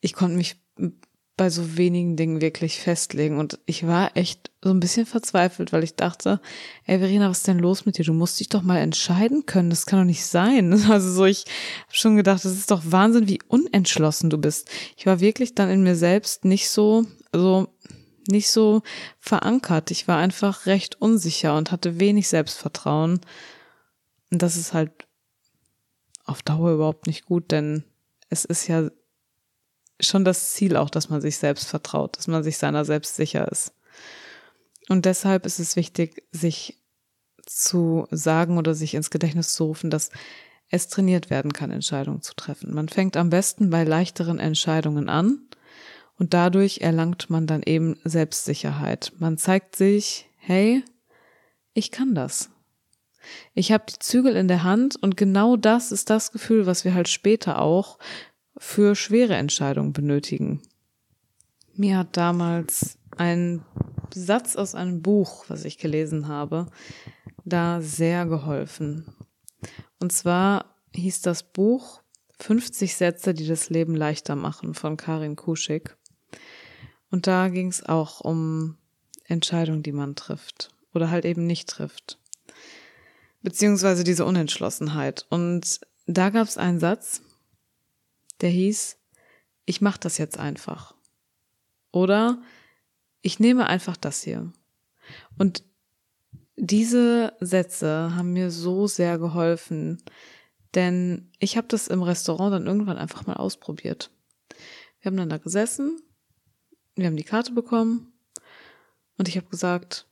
ich 0.00 0.14
konnte 0.14 0.36
mich 0.36 0.56
bei 1.40 1.48
so 1.48 1.78
wenigen 1.78 2.16
Dingen 2.16 2.42
wirklich 2.42 2.80
festlegen. 2.80 3.38
Und 3.38 3.58
ich 3.64 3.86
war 3.86 4.14
echt 4.14 4.50
so 4.62 4.68
ein 4.68 4.78
bisschen 4.78 5.06
verzweifelt, 5.06 5.72
weil 5.72 5.82
ich 5.82 5.94
dachte, 5.94 6.38
ey 6.84 6.98
Verena, 6.98 7.30
was 7.30 7.38
ist 7.38 7.48
denn 7.48 7.58
los 7.58 7.86
mit 7.86 7.96
dir? 7.96 8.04
Du 8.04 8.12
musst 8.12 8.38
dich 8.38 8.50
doch 8.50 8.60
mal 8.60 8.76
entscheiden 8.76 9.46
können. 9.46 9.70
Das 9.70 9.86
kann 9.86 10.00
doch 10.00 10.04
nicht 10.04 10.26
sein. 10.26 10.70
Also 10.90 11.10
so, 11.10 11.24
ich 11.24 11.46
habe 11.86 11.94
schon 11.94 12.16
gedacht, 12.16 12.44
das 12.44 12.52
ist 12.52 12.70
doch 12.70 12.82
Wahnsinn, 12.84 13.26
wie 13.26 13.38
unentschlossen 13.48 14.28
du 14.28 14.36
bist. 14.36 14.68
Ich 14.98 15.06
war 15.06 15.20
wirklich 15.20 15.54
dann 15.54 15.70
in 15.70 15.82
mir 15.82 15.96
selbst 15.96 16.44
nicht 16.44 16.68
so, 16.68 17.06
also 17.32 17.68
nicht 18.28 18.50
so 18.50 18.82
verankert. 19.18 19.90
Ich 19.92 20.08
war 20.08 20.18
einfach 20.18 20.66
recht 20.66 21.00
unsicher 21.00 21.56
und 21.56 21.72
hatte 21.72 21.98
wenig 21.98 22.28
Selbstvertrauen. 22.28 23.18
Und 24.30 24.42
das 24.42 24.58
ist 24.58 24.74
halt 24.74 24.92
auf 26.26 26.42
Dauer 26.42 26.72
überhaupt 26.72 27.06
nicht 27.06 27.24
gut, 27.24 27.50
denn 27.50 27.84
es 28.28 28.44
ist 28.44 28.68
ja 28.68 28.90
schon 30.00 30.24
das 30.24 30.52
Ziel 30.52 30.76
auch, 30.76 30.90
dass 30.90 31.08
man 31.08 31.20
sich 31.20 31.36
selbst 31.38 31.68
vertraut, 31.68 32.16
dass 32.16 32.26
man 32.26 32.42
sich 32.42 32.58
seiner 32.58 32.84
selbst 32.84 33.16
sicher 33.16 33.50
ist. 33.50 33.72
Und 34.88 35.04
deshalb 35.04 35.46
ist 35.46 35.60
es 35.60 35.76
wichtig, 35.76 36.24
sich 36.32 36.78
zu 37.46 38.06
sagen 38.10 38.58
oder 38.58 38.74
sich 38.74 38.94
ins 38.94 39.10
Gedächtnis 39.10 39.54
zu 39.54 39.64
rufen, 39.64 39.90
dass 39.90 40.10
es 40.68 40.88
trainiert 40.88 41.30
werden 41.30 41.52
kann, 41.52 41.70
Entscheidungen 41.70 42.22
zu 42.22 42.34
treffen. 42.34 42.74
Man 42.74 42.88
fängt 42.88 43.16
am 43.16 43.30
besten 43.30 43.70
bei 43.70 43.84
leichteren 43.84 44.38
Entscheidungen 44.38 45.08
an 45.08 45.48
und 46.16 46.32
dadurch 46.34 46.80
erlangt 46.80 47.28
man 47.28 47.46
dann 47.46 47.62
eben 47.62 47.98
Selbstsicherheit. 48.04 49.12
Man 49.18 49.36
zeigt 49.36 49.74
sich, 49.74 50.28
hey, 50.38 50.84
ich 51.72 51.90
kann 51.90 52.14
das. 52.14 52.50
Ich 53.54 53.72
habe 53.72 53.84
die 53.88 53.98
Zügel 53.98 54.36
in 54.36 54.48
der 54.48 54.62
Hand 54.62 54.96
und 54.96 55.16
genau 55.16 55.56
das 55.56 55.92
ist 55.92 56.08
das 56.08 56.32
Gefühl, 56.32 56.66
was 56.66 56.84
wir 56.84 56.94
halt 56.94 57.08
später 57.08 57.60
auch 57.60 57.98
für 58.60 58.94
schwere 58.94 59.36
Entscheidungen 59.36 59.94
benötigen. 59.94 60.60
Mir 61.74 61.96
hat 61.96 62.18
damals 62.18 62.98
ein 63.16 63.64
Satz 64.14 64.54
aus 64.54 64.74
einem 64.74 65.00
Buch, 65.00 65.46
was 65.48 65.64
ich 65.64 65.78
gelesen 65.78 66.28
habe, 66.28 66.66
da 67.46 67.80
sehr 67.80 68.26
geholfen. 68.26 69.16
Und 69.98 70.12
zwar 70.12 70.76
hieß 70.94 71.22
das 71.22 71.42
Buch 71.42 72.02
50 72.38 72.94
Sätze, 72.94 73.32
die 73.32 73.46
das 73.46 73.70
Leben 73.70 73.94
leichter 73.94 74.36
machen 74.36 74.74
von 74.74 74.98
Karin 74.98 75.36
Kuschig. 75.36 75.96
Und 77.10 77.26
da 77.26 77.48
ging 77.48 77.68
es 77.68 77.82
auch 77.82 78.20
um 78.20 78.76
Entscheidungen, 79.24 79.82
die 79.82 79.92
man 79.92 80.16
trifft 80.16 80.68
oder 80.92 81.10
halt 81.10 81.24
eben 81.24 81.46
nicht 81.46 81.66
trifft. 81.66 82.18
Beziehungsweise 83.40 84.04
diese 84.04 84.26
Unentschlossenheit. 84.26 85.24
Und 85.30 85.80
da 86.06 86.28
gab 86.28 86.46
es 86.46 86.58
einen 86.58 86.78
Satz, 86.78 87.22
der 88.40 88.50
hieß, 88.50 88.98
ich 89.66 89.80
mache 89.80 90.00
das 90.00 90.18
jetzt 90.18 90.38
einfach. 90.38 90.94
Oder 91.92 92.42
ich 93.22 93.40
nehme 93.40 93.66
einfach 93.66 93.96
das 93.96 94.22
hier. 94.22 94.52
Und 95.38 95.64
diese 96.56 97.34
Sätze 97.40 98.14
haben 98.14 98.32
mir 98.32 98.50
so 98.50 98.86
sehr 98.86 99.18
geholfen, 99.18 100.02
denn 100.74 101.30
ich 101.38 101.56
habe 101.56 101.68
das 101.68 101.88
im 101.88 102.02
Restaurant 102.02 102.52
dann 102.52 102.66
irgendwann 102.66 102.98
einfach 102.98 103.26
mal 103.26 103.36
ausprobiert. 103.36 104.10
Wir 105.00 105.10
haben 105.10 105.16
dann 105.16 105.30
da 105.30 105.38
gesessen, 105.38 106.00
wir 106.94 107.06
haben 107.06 107.16
die 107.16 107.24
Karte 107.24 107.52
bekommen 107.52 108.12
und 109.16 109.28
ich 109.28 109.36
habe 109.36 109.48
gesagt, 109.48 110.06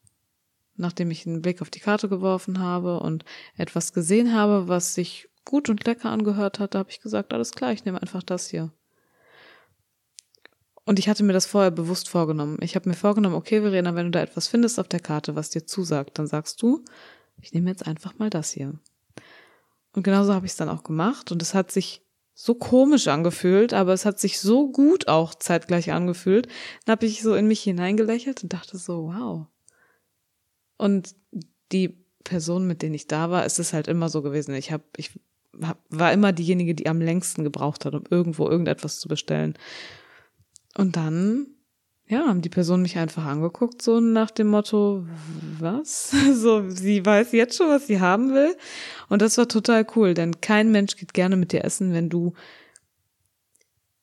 nachdem 0.74 1.10
ich 1.10 1.26
einen 1.26 1.42
Blick 1.42 1.60
auf 1.60 1.70
die 1.70 1.80
Karte 1.80 2.08
geworfen 2.08 2.60
habe 2.60 3.00
und 3.00 3.24
etwas 3.56 3.92
gesehen 3.92 4.32
habe, 4.34 4.68
was 4.68 4.94
sich 4.94 5.28
gut 5.48 5.68
und 5.68 5.84
lecker 5.84 6.10
angehört 6.10 6.60
hat, 6.60 6.76
habe 6.76 6.90
ich 6.90 7.00
gesagt, 7.00 7.32
alles 7.32 7.50
klar, 7.52 7.72
ich 7.72 7.84
nehme 7.84 8.00
einfach 8.00 8.22
das 8.22 8.48
hier. 8.48 8.70
Und 10.84 10.98
ich 10.98 11.08
hatte 11.08 11.24
mir 11.24 11.32
das 11.32 11.46
vorher 11.46 11.70
bewusst 11.70 12.08
vorgenommen. 12.08 12.58
Ich 12.62 12.76
habe 12.76 12.88
mir 12.88 12.94
vorgenommen, 12.94 13.34
okay, 13.34 13.60
Verena, 13.60 13.94
wenn 13.94 14.06
du 14.06 14.10
da 14.12 14.20
etwas 14.20 14.48
findest 14.48 14.78
auf 14.78 14.88
der 14.88 15.00
Karte, 15.00 15.34
was 15.34 15.50
dir 15.50 15.66
zusagt, 15.66 16.18
dann 16.18 16.26
sagst 16.26 16.62
du, 16.62 16.84
ich 17.42 17.52
nehme 17.52 17.70
jetzt 17.70 17.86
einfach 17.86 18.18
mal 18.18 18.30
das 18.30 18.52
hier. 18.52 18.78
Und 19.92 20.02
genauso 20.02 20.32
habe 20.32 20.46
ich 20.46 20.52
es 20.52 20.56
dann 20.56 20.68
auch 20.68 20.84
gemacht 20.84 21.32
und 21.32 21.42
es 21.42 21.54
hat 21.54 21.70
sich 21.70 22.02
so 22.34 22.54
komisch 22.54 23.08
angefühlt, 23.08 23.74
aber 23.74 23.92
es 23.92 24.04
hat 24.04 24.20
sich 24.20 24.38
so 24.38 24.70
gut 24.70 25.08
auch 25.08 25.34
zeitgleich 25.34 25.90
angefühlt. 25.92 26.46
Dann 26.84 26.92
habe 26.92 27.06
ich 27.06 27.20
so 27.20 27.34
in 27.34 27.48
mich 27.48 27.62
hineingelächelt 27.62 28.44
und 28.44 28.52
dachte 28.52 28.78
so, 28.78 29.12
wow. 29.12 29.46
Und 30.76 31.16
die 31.72 32.04
Person, 32.22 32.66
mit 32.66 32.82
denen 32.82 32.94
ich 32.94 33.08
da 33.08 33.30
war, 33.30 33.44
ist 33.44 33.58
es 33.58 33.72
halt 33.72 33.88
immer 33.88 34.08
so 34.08 34.22
gewesen. 34.22 34.54
Ich 34.54 34.70
habe, 34.70 34.84
ich 34.96 35.18
war 35.52 36.12
immer 36.12 36.32
diejenige, 36.32 36.74
die 36.74 36.86
am 36.86 37.00
längsten 37.00 37.44
gebraucht 37.44 37.84
hat, 37.84 37.94
um 37.94 38.04
irgendwo 38.10 38.48
irgendetwas 38.48 39.00
zu 39.00 39.08
bestellen. 39.08 39.54
Und 40.76 40.96
dann, 40.96 41.46
ja, 42.06 42.26
haben 42.26 42.42
die 42.42 42.48
Person 42.48 42.82
mich 42.82 42.98
einfach 42.98 43.24
angeguckt, 43.24 43.82
so 43.82 44.00
nach 44.00 44.30
dem 44.30 44.48
Motto, 44.48 45.06
was? 45.58 46.14
So, 46.34 46.68
sie 46.70 47.04
weiß 47.04 47.32
jetzt 47.32 47.56
schon, 47.56 47.68
was 47.68 47.86
sie 47.86 48.00
haben 48.00 48.32
will. 48.34 48.56
Und 49.08 49.22
das 49.22 49.38
war 49.38 49.48
total 49.48 49.86
cool, 49.96 50.14
denn 50.14 50.40
kein 50.40 50.70
Mensch 50.70 50.96
geht 50.96 51.14
gerne 51.14 51.36
mit 51.36 51.52
dir 51.52 51.64
essen, 51.64 51.92
wenn 51.92 52.08
du 52.08 52.34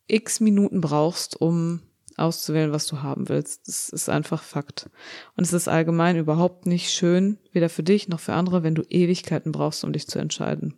x 0.08 0.40
Minuten 0.40 0.82
brauchst, 0.82 1.40
um 1.40 1.82
auszuwählen, 2.18 2.72
was 2.72 2.88
du 2.88 3.02
haben 3.02 3.30
willst. 3.30 3.68
Das 3.68 3.90
ist 3.90 4.10
einfach 4.10 4.42
Fakt. 4.44 4.90
Und 5.36 5.46
es 5.46 5.54
ist 5.54 5.68
allgemein 5.68 6.18
überhaupt 6.18 6.66
nicht 6.66 6.92
schön, 6.92 7.38
weder 7.52 7.70
für 7.70 7.84
dich 7.84 8.08
noch 8.08 8.20
für 8.20 8.34
andere, 8.34 8.64
wenn 8.64 8.76
du 8.76 8.84
Ewigkeiten 8.84 9.52
brauchst, 9.52 9.84
um 9.84 9.92
dich 9.92 10.08
zu 10.08 10.20
entscheiden. 10.20 10.76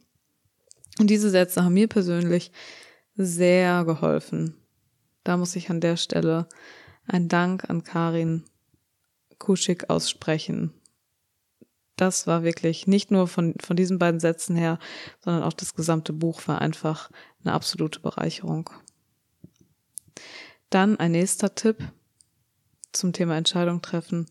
Und 0.99 1.09
diese 1.09 1.29
Sätze 1.29 1.63
haben 1.63 1.73
mir 1.73 1.87
persönlich 1.87 2.51
sehr 3.15 3.83
geholfen. 3.85 4.55
Da 5.23 5.37
muss 5.37 5.55
ich 5.55 5.69
an 5.69 5.81
der 5.81 5.97
Stelle 5.97 6.47
einen 7.05 7.27
Dank 7.27 7.69
an 7.69 7.83
Karin 7.83 8.43
Kuschik 9.37 9.89
aussprechen. 9.89 10.73
Das 11.95 12.27
war 12.27 12.43
wirklich 12.43 12.85
nicht 12.85 13.09
nur 13.11 13.27
von, 13.27 13.55
von 13.59 13.75
diesen 13.75 13.97
beiden 13.97 14.19
Sätzen 14.19 14.55
her, 14.55 14.77
sondern 15.19 15.43
auch 15.43 15.53
das 15.53 15.73
gesamte 15.73 16.13
Buch 16.13 16.47
war 16.47 16.61
einfach 16.61 17.09
eine 17.43 17.53
absolute 17.53 17.99
Bereicherung. 17.99 18.69
Dann 20.69 20.99
ein 20.99 21.11
nächster 21.11 21.55
Tipp 21.55 21.77
zum 22.91 23.13
Thema 23.13 23.35
Entscheidung 23.35 23.81
treffen. 23.81 24.27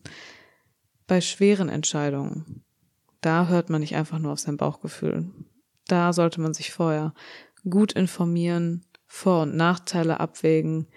Bei 1.07 1.19
schweren 1.21 1.69
Entscheidungen, 1.69 2.63
da 3.21 3.47
hört 3.47 3.69
man 3.69 3.81
nicht 3.81 3.95
einfach 3.95 4.19
nur 4.19 4.33
auf 4.33 4.39
sein 4.39 4.57
Bauchgefühl. 4.57 5.29
Da 5.87 6.13
sollte 6.13 6.41
man 6.41 6.53
sich 6.53 6.71
vorher 6.71 7.13
gut 7.69 7.93
informieren, 7.93 8.85
Vor- 9.05 9.43
und 9.43 9.55
Nachteile 9.55 10.19
abwägen, 10.19 10.87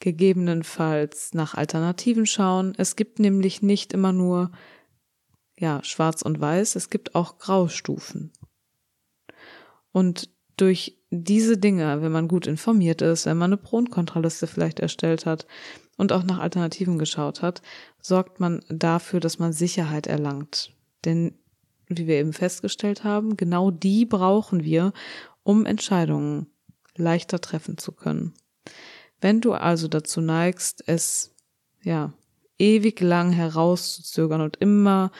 gegebenenfalls 0.00 1.34
nach 1.34 1.54
Alternativen 1.54 2.26
schauen. 2.26 2.74
Es 2.76 2.96
gibt 2.96 3.18
nämlich 3.18 3.62
nicht 3.62 3.92
immer 3.92 4.12
nur 4.12 4.50
ja, 5.58 5.84
schwarz 5.84 6.22
und 6.22 6.40
weiß, 6.40 6.74
es 6.74 6.88
gibt 6.88 7.14
auch 7.14 7.38
Graustufen. 7.38 8.32
Und 9.92 10.30
durch 10.56 10.98
diese 11.10 11.58
Dinge, 11.58 12.02
wenn 12.02 12.12
man 12.12 12.28
gut 12.28 12.46
informiert 12.46 13.02
ist, 13.02 13.26
wenn 13.26 13.36
man 13.36 13.52
eine 13.52 13.56
Pro- 13.56 13.78
und 13.78 13.90
Kontraliste 13.90 14.46
vielleicht 14.46 14.80
erstellt 14.80 15.26
hat 15.26 15.46
und 15.96 16.12
auch 16.12 16.22
nach 16.22 16.38
Alternativen 16.38 16.98
geschaut 16.98 17.42
hat, 17.42 17.62
sorgt 18.00 18.40
man 18.40 18.62
dafür, 18.68 19.20
dass 19.20 19.38
man 19.38 19.52
Sicherheit 19.52 20.06
erlangt. 20.06 20.74
Denn, 21.04 21.34
wie 21.98 22.06
wir 22.06 22.16
eben 22.16 22.32
festgestellt 22.32 23.04
haben, 23.04 23.36
genau 23.36 23.70
die 23.70 24.06
brauchen 24.06 24.64
wir, 24.64 24.92
um 25.42 25.66
Entscheidungen 25.66 26.46
leichter 26.96 27.40
treffen 27.40 27.78
zu 27.78 27.92
können. 27.92 28.34
Wenn 29.20 29.40
du 29.40 29.52
also 29.52 29.88
dazu 29.88 30.20
neigst, 30.20 30.84
es, 30.86 31.34
ja, 31.82 32.12
ewig 32.58 33.00
lang 33.00 33.32
herauszuzögern 33.32 34.40
und 34.40 34.56
immer 34.58 35.10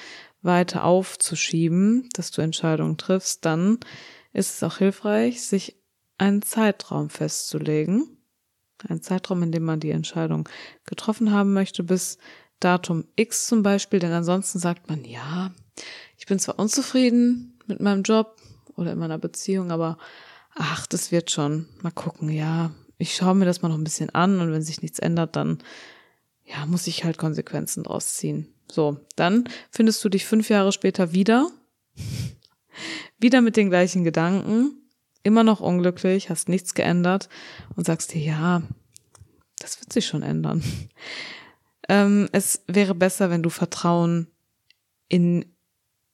weiter 0.42 0.84
aufzuschieben, 0.84 2.08
dass 2.14 2.30
du 2.30 2.42
Entscheidungen 2.42 2.96
triffst, 2.96 3.44
dann 3.44 3.78
ist 4.32 4.54
es 4.54 4.62
auch 4.62 4.78
hilfreich, 4.78 5.42
sich 5.42 5.76
einen 6.18 6.42
Zeitraum 6.42 7.10
festzulegen. 7.10 8.18
Ein 8.88 9.02
Zeitraum, 9.02 9.42
in 9.42 9.52
dem 9.52 9.64
man 9.64 9.80
die 9.80 9.90
Entscheidung 9.90 10.48
getroffen 10.86 11.32
haben 11.32 11.52
möchte, 11.52 11.82
bis 11.82 12.18
Datum 12.60 13.04
X 13.16 13.46
zum 13.46 13.62
Beispiel, 13.62 13.98
denn 13.98 14.12
ansonsten 14.12 14.58
sagt 14.58 14.88
man, 14.88 15.04
ja, 15.04 15.52
ich 16.20 16.26
bin 16.26 16.38
zwar 16.38 16.58
unzufrieden 16.58 17.58
mit 17.66 17.80
meinem 17.80 18.02
Job 18.02 18.36
oder 18.76 18.92
in 18.92 18.98
meiner 18.98 19.16
Beziehung, 19.16 19.72
aber 19.72 19.96
ach, 20.54 20.86
das 20.86 21.10
wird 21.10 21.30
schon. 21.30 21.66
Mal 21.80 21.92
gucken, 21.92 22.28
ja, 22.28 22.72
ich 22.98 23.14
schaue 23.14 23.34
mir 23.34 23.46
das 23.46 23.62
mal 23.62 23.70
noch 23.70 23.78
ein 23.78 23.84
bisschen 23.84 24.10
an 24.10 24.38
und 24.38 24.52
wenn 24.52 24.60
sich 24.60 24.82
nichts 24.82 24.98
ändert, 24.98 25.34
dann 25.34 25.62
ja, 26.44 26.66
muss 26.66 26.86
ich 26.86 27.04
halt 27.04 27.16
Konsequenzen 27.16 27.84
draus 27.84 28.16
ziehen. 28.16 28.52
So, 28.70 29.00
dann 29.16 29.48
findest 29.70 30.04
du 30.04 30.10
dich 30.10 30.26
fünf 30.26 30.50
Jahre 30.50 30.72
später 30.72 31.12
wieder, 31.12 31.50
wieder 33.18 33.40
mit 33.40 33.56
den 33.56 33.70
gleichen 33.70 34.04
Gedanken, 34.04 34.76
immer 35.22 35.42
noch 35.42 35.60
unglücklich, 35.60 36.28
hast 36.28 36.50
nichts 36.50 36.74
geändert 36.74 37.30
und 37.76 37.86
sagst 37.86 38.12
dir, 38.12 38.20
ja, 38.20 38.62
das 39.58 39.80
wird 39.80 39.90
sich 39.90 40.06
schon 40.06 40.22
ändern. 40.22 40.62
Ähm, 41.88 42.28
es 42.30 42.62
wäre 42.68 42.94
besser, 42.94 43.30
wenn 43.30 43.42
du 43.42 43.50
Vertrauen 43.50 44.28
in 45.08 45.44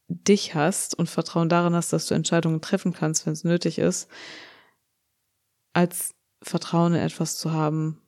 dich 0.08 0.54
hast 0.54 0.94
und 0.94 1.10
Vertrauen 1.10 1.48
darin 1.48 1.74
hast, 1.74 1.92
dass 1.92 2.06
du 2.06 2.14
Entscheidungen 2.14 2.60
treffen 2.60 2.92
kannst, 2.92 3.26
wenn 3.26 3.32
es 3.32 3.44
nötig 3.44 3.78
ist, 3.78 4.08
als 5.72 6.14
Vertrauen 6.42 6.94
in 6.94 7.00
etwas 7.00 7.36
zu 7.36 7.52
haben, 7.52 8.00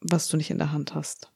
was 0.00 0.28
du 0.28 0.36
nicht 0.36 0.50
in 0.50 0.58
der 0.58 0.72
Hand 0.72 0.94
hast. 0.94 1.30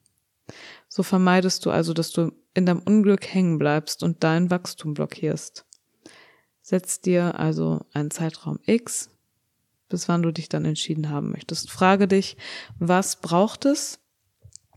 So 0.89 1.03
vermeidest 1.03 1.65
du 1.65 1.71
also, 1.71 1.93
dass 1.93 2.11
du 2.11 2.33
in 2.55 2.67
deinem 2.67 2.81
Unglück 2.81 3.27
hängen 3.27 3.59
bleibst 3.59 4.03
und 4.03 4.25
dein 4.25 4.51
Wachstum 4.51 4.95
blockierst. 4.95 5.65
Setz 6.63 7.01
dir 7.01 7.39
also 7.39 7.87
einen 7.93 8.11
Zeitraum 8.11 8.59
X, 8.67 9.11
bis 9.89 10.09
wann 10.09 10.23
du 10.23 10.33
dich 10.33 10.49
dann 10.49 10.65
entschieden 10.65 11.09
haben 11.09 11.31
möchtest. 11.31 11.71
Frage 11.71 12.09
dich, 12.09 12.37
was 12.79 13.21
braucht 13.21 13.65
es, 13.65 14.01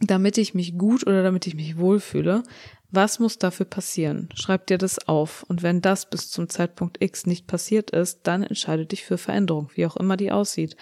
damit 0.01 0.37
ich 0.37 0.53
mich 0.53 0.77
gut 0.77 1.05
oder 1.05 1.23
damit 1.23 1.47
ich 1.47 1.55
mich 1.55 1.77
wohlfühle? 1.77 2.43
Was 2.89 3.19
muss 3.19 3.37
dafür 3.37 3.65
passieren? 3.65 4.27
Schreib 4.35 4.67
dir 4.67 4.77
das 4.77 5.07
auf. 5.07 5.43
Und 5.47 5.63
wenn 5.63 5.81
das 5.81 6.09
bis 6.09 6.29
zum 6.29 6.49
Zeitpunkt 6.49 7.01
X 7.01 7.25
nicht 7.25 7.47
passiert 7.47 7.91
ist, 7.91 8.21
dann 8.23 8.43
entscheide 8.43 8.85
dich 8.85 9.05
für 9.05 9.17
Veränderung, 9.17 9.69
wie 9.75 9.85
auch 9.85 9.95
immer 9.95 10.17
die 10.17 10.31
aussieht. 10.31 10.75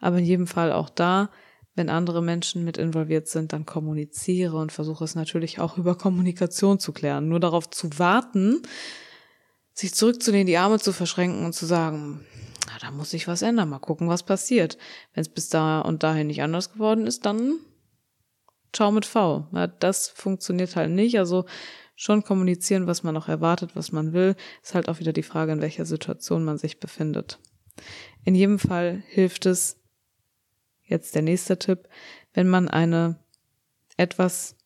Aber 0.00 0.18
in 0.18 0.24
jedem 0.24 0.46
Fall 0.46 0.72
auch 0.72 0.90
da 0.90 1.30
wenn 1.76 1.90
andere 1.90 2.22
Menschen 2.22 2.64
mit 2.64 2.78
involviert 2.78 3.28
sind, 3.28 3.52
dann 3.52 3.66
kommuniziere 3.66 4.56
und 4.56 4.72
versuche 4.72 5.04
es 5.04 5.14
natürlich 5.14 5.60
auch 5.60 5.76
über 5.76 5.94
Kommunikation 5.94 6.80
zu 6.80 6.92
klären. 6.92 7.28
Nur 7.28 7.38
darauf 7.38 7.68
zu 7.68 7.98
warten, 7.98 8.62
sich 9.74 9.94
zurückzunehmen, 9.94 10.46
die 10.46 10.56
Arme 10.56 10.80
zu 10.80 10.92
verschränken 10.92 11.44
und 11.44 11.52
zu 11.52 11.66
sagen, 11.66 12.24
na, 12.66 12.78
da 12.80 12.90
muss 12.90 13.10
sich 13.10 13.28
was 13.28 13.42
ändern, 13.42 13.68
mal 13.68 13.78
gucken, 13.78 14.08
was 14.08 14.22
passiert. 14.22 14.78
Wenn 15.12 15.20
es 15.20 15.28
bis 15.28 15.50
da 15.50 15.82
und 15.82 16.02
dahin 16.02 16.28
nicht 16.28 16.42
anders 16.42 16.72
geworden 16.72 17.06
ist, 17.06 17.26
dann 17.26 17.58
ciao 18.72 18.90
mit 18.90 19.04
V. 19.04 19.46
Ja, 19.52 19.66
das 19.66 20.08
funktioniert 20.08 20.76
halt 20.76 20.90
nicht. 20.90 21.18
Also 21.18 21.46
schon 21.94 22.22
kommunizieren, 22.22 22.86
was 22.86 23.02
man 23.02 23.14
noch 23.14 23.28
erwartet, 23.28 23.74
was 23.74 23.90
man 23.90 24.12
will, 24.12 24.36
ist 24.62 24.74
halt 24.74 24.88
auch 24.88 25.00
wieder 25.00 25.12
die 25.12 25.22
Frage, 25.22 25.52
in 25.52 25.62
welcher 25.62 25.86
Situation 25.86 26.44
man 26.44 26.58
sich 26.58 26.78
befindet. 26.78 27.38
In 28.24 28.34
jedem 28.34 28.58
Fall 28.58 29.02
hilft 29.08 29.46
es, 29.46 29.80
jetzt 30.82 31.14
der 31.14 31.22
nächste 31.22 31.58
Tipp, 31.58 31.88
wenn 32.34 32.48
man 32.48 32.68
eine 32.68 33.18
etwas 33.96 34.56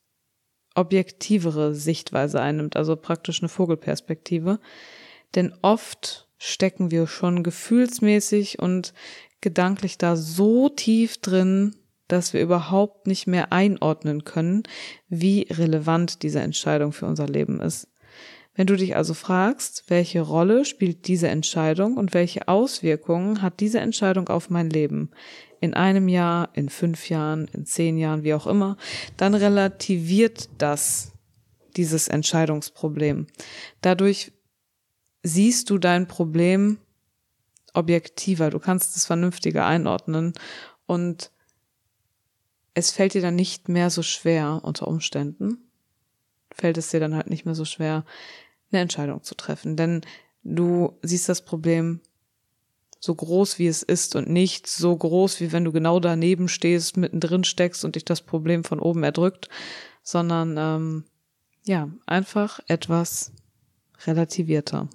objektivere 0.75 1.75
Sichtweise 1.75 2.40
einnimmt, 2.40 2.76
also 2.76 2.97
praktisch 2.97 3.40
eine 3.40 3.49
Vogelperspektive. 3.49 4.61
Denn 5.35 5.54
oft 5.62 6.28
stecken 6.38 6.90
wir 6.90 7.07
schon 7.07 7.42
gefühlsmäßig 7.42 8.59
und 8.59 8.92
gedanklich 9.40 9.99
da 9.99 10.16
so 10.16 10.69
tief 10.69 11.19
drin, 11.19 11.76
dass 12.12 12.33
wir 12.33 12.40
überhaupt 12.40 13.07
nicht 13.07 13.26
mehr 13.26 13.52
einordnen 13.52 14.25
können, 14.25 14.62
wie 15.09 15.47
relevant 15.50 16.23
diese 16.23 16.40
Entscheidung 16.40 16.93
für 16.93 17.07
unser 17.07 17.26
Leben 17.26 17.61
ist. 17.61 17.88
Wenn 18.55 18.67
du 18.67 18.76
dich 18.76 18.97
also 18.97 19.14
fragst, 19.14 19.85
welche 19.88 20.21
Rolle 20.21 20.64
spielt 20.64 21.07
diese 21.07 21.29
Entscheidung 21.29 21.97
und 21.97 22.12
welche 22.12 22.49
Auswirkungen 22.49 23.43
hat 23.43 23.61
diese 23.61 23.81
Entscheidung 23.81 24.29
auf 24.29 24.50
mein 24.50 24.69
Leben, 24.69 25.11
in 25.61 25.75
einem 25.75 26.09
Jahr, 26.09 26.49
in 26.55 26.69
fünf 26.69 27.09
Jahren, 27.11 27.49
in 27.52 27.67
zehn 27.67 27.97
Jahren, 27.97 28.25
wie 28.25 28.35
auch 28.35 28.47
immer, 28.47 28.76
dann 29.17 29.35
relativiert 29.35 30.49
das 30.59 31.12
dieses 31.76 32.09
Entscheidungsproblem. 32.09 33.26
Dadurch 33.81 34.33
siehst 35.23 35.71
du 35.71 35.79
dein 35.79 36.09
Problem 36.09 36.79
objektiver, 37.73 38.50
du 38.50 38.59
kannst 38.59 38.97
es 38.97 39.07
vernünftiger 39.07 39.67
einordnen 39.67 40.33
und 40.87 41.31
es 42.75 42.91
fällt 42.91 43.15
dir 43.15 43.23
dann 43.23 43.37
nicht 43.37 43.69
mehr 43.69 43.91
so 43.91 44.03
schwer 44.03 44.61
unter 44.62 44.89
Umständen, 44.89 45.59
fällt 46.53 46.79
es 46.79 46.91
dir 46.91 47.00
dann 47.00 47.15
halt 47.15 47.31
nicht 47.31 47.45
mehr 47.45 47.55
so 47.55 47.65
schwer, 47.65 48.05
eine 48.71 48.83
Entscheidung 48.83 49.23
zu 49.23 49.35
treffen. 49.35 49.77
Denn 49.77 50.03
du 50.43 50.99
siehst 51.03 51.29
das 51.29 51.43
Problem 51.45 52.00
so 53.00 53.15
groß 53.15 53.59
wie 53.59 53.67
es 53.67 53.83
ist 53.83 54.15
und 54.15 54.29
nicht 54.29 54.67
so 54.67 54.95
groß, 54.95 55.41
wie 55.41 55.53
wenn 55.53 55.65
du 55.65 55.73
genau 55.73 56.00
daneben 56.00 56.49
stehst, 56.49 56.97
mittendrin 56.99 57.45
steckst 57.45 57.85
und 57.85 57.97
dich 57.97 58.05
das 58.05 58.21
Problem 58.21 58.62
von 58.62 58.79
oben 58.79 59.03
erdrückt, 59.03 59.49
sondern 60.03 60.57
ähm, 60.59 61.05
ja, 61.65 61.89
einfach 62.07 62.61
etwas 62.69 63.33
relativierter. 64.07 64.89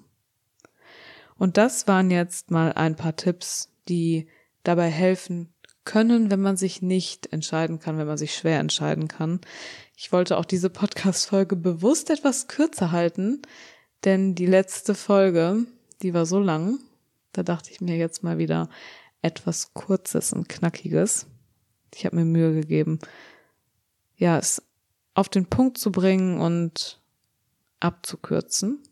Und 1.38 1.58
das 1.58 1.88
waren 1.88 2.12
jetzt 2.12 2.52
mal 2.52 2.74
ein 2.74 2.96
paar 2.96 3.16
Tipps, 3.16 3.72
die 3.90 4.28
dabei 4.64 4.90
helfen 4.90 5.54
können, 5.86 6.30
wenn 6.32 6.42
man 6.42 6.58
sich 6.58 6.82
nicht 6.82 7.32
entscheiden 7.32 7.80
kann, 7.80 7.98
wenn 7.98 8.08
man 8.08 8.18
sich 8.18 8.36
schwer 8.36 8.60
entscheiden 8.60 9.08
kann. 9.08 9.40
Ich 9.96 10.12
wollte 10.12 10.38
auch 10.38 10.46
diese 10.46 10.70
Podcast-Folge 10.70 11.56
bewusst 11.56 12.10
etwas 12.10 12.48
kürzer 12.48 12.92
halten, 12.92 13.42
denn 14.04 14.36
die 14.36 14.46
letzte 14.46 14.96
Folge, 14.96 15.66
die 16.02 16.14
war 16.14 16.26
so 16.26 16.40
lang, 16.40 16.80
da 17.32 17.44
dachte 17.44 17.72
ich 17.72 17.82
mir 17.82 17.98
jetzt 17.98 18.24
mal 18.24 18.38
wieder 18.38 18.70
etwas 19.22 19.74
Kurzes 19.74 20.34
und 20.34 20.50
Knackiges. 20.50 21.28
Ich 21.94 22.06
habe 22.06 22.18
mir 22.18 22.26
Mühe 22.26 22.54
gegeben, 22.54 23.00
ja, 24.18 24.38
es 24.38 24.62
auf 25.14 25.30
den 25.30 25.46
Punkt 25.46 25.78
zu 25.78 25.92
bringen 25.92 26.40
und 26.40 27.00
abzukürzen. 27.80 28.84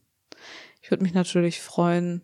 Ich 0.82 0.92
würde 0.92 1.04
mich 1.04 1.14
natürlich 1.14 1.62
freuen, 1.62 2.22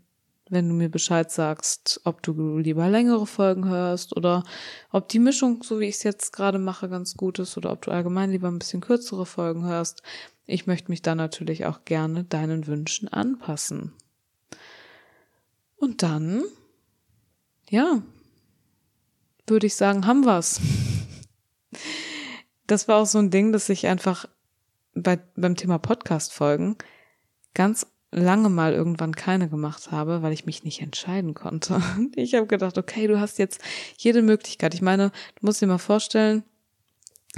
wenn 0.50 0.68
du 0.68 0.74
mir 0.74 0.90
Bescheid 0.90 1.32
sagst, 1.32 2.02
ob 2.04 2.24
du 2.24 2.58
lieber 2.58 2.90
längere 2.90 3.28
Folgen 3.28 3.68
hörst 3.68 4.16
oder 4.18 4.44
ob 4.92 5.08
die 5.10 5.20
Mischung, 5.20 5.64
so 5.64 5.80
wie 5.80 5.86
ich 5.86 5.96
es 5.96 6.04
jetzt 6.04 6.34
gerade 6.34 6.60
mache, 6.60 6.90
ganz 6.90 7.16
gut 7.16 7.40
ist 7.40 7.56
oder 7.58 7.72
ob 7.72 7.84
du 7.84 7.92
allgemein 7.92 8.32
lieber 8.32 8.48
ein 8.48 8.60
bisschen 8.60 8.82
kürzere 8.82 9.26
Folgen 9.26 9.66
hörst. 9.66 10.02
Ich 10.46 10.66
möchte 10.66 10.90
mich 10.90 11.02
dann 11.02 11.18
natürlich 11.18 11.66
auch 11.66 11.86
gerne 11.86 12.24
deinen 12.24 12.66
Wünschen 12.66 13.08
anpassen. 13.08 13.94
Und 15.78 16.02
dann, 16.02 16.44
ja, 17.70 18.02
würde 19.48 19.68
ich 19.68 19.76
sagen, 19.76 20.06
haben 20.06 20.26
wir's. 20.26 20.60
Das 22.66 22.88
war 22.88 22.98
auch 22.98 23.08
so 23.08 23.18
ein 23.18 23.32
Ding, 23.32 23.52
dass 23.52 23.68
ich 23.70 23.88
einfach 23.88 24.28
bei, 24.94 25.20
beim 25.36 25.56
Thema 25.56 25.80
Podcast-Folgen 25.80 26.78
ganz 27.56 27.88
lange 28.12 28.50
mal 28.50 28.74
irgendwann 28.74 29.16
keine 29.16 29.50
gemacht 29.50 29.92
habe, 29.92 30.22
weil 30.22 30.34
ich 30.34 30.46
mich 30.46 30.64
nicht 30.64 30.82
entscheiden 30.82 31.34
konnte. 31.34 31.82
Ich 32.16 32.36
habe 32.36 32.48
gedacht, 32.48 32.78
okay, 32.78 33.08
du 33.08 33.20
hast 33.20 33.38
jetzt 33.38 33.62
jede 33.98 34.22
Möglichkeit. 34.22 34.74
Ich 34.74 34.82
meine, 34.82 35.12
du 35.36 35.46
musst 35.46 35.62
dir 35.62 35.68
mal 35.68 35.78
vorstellen, 35.78 36.44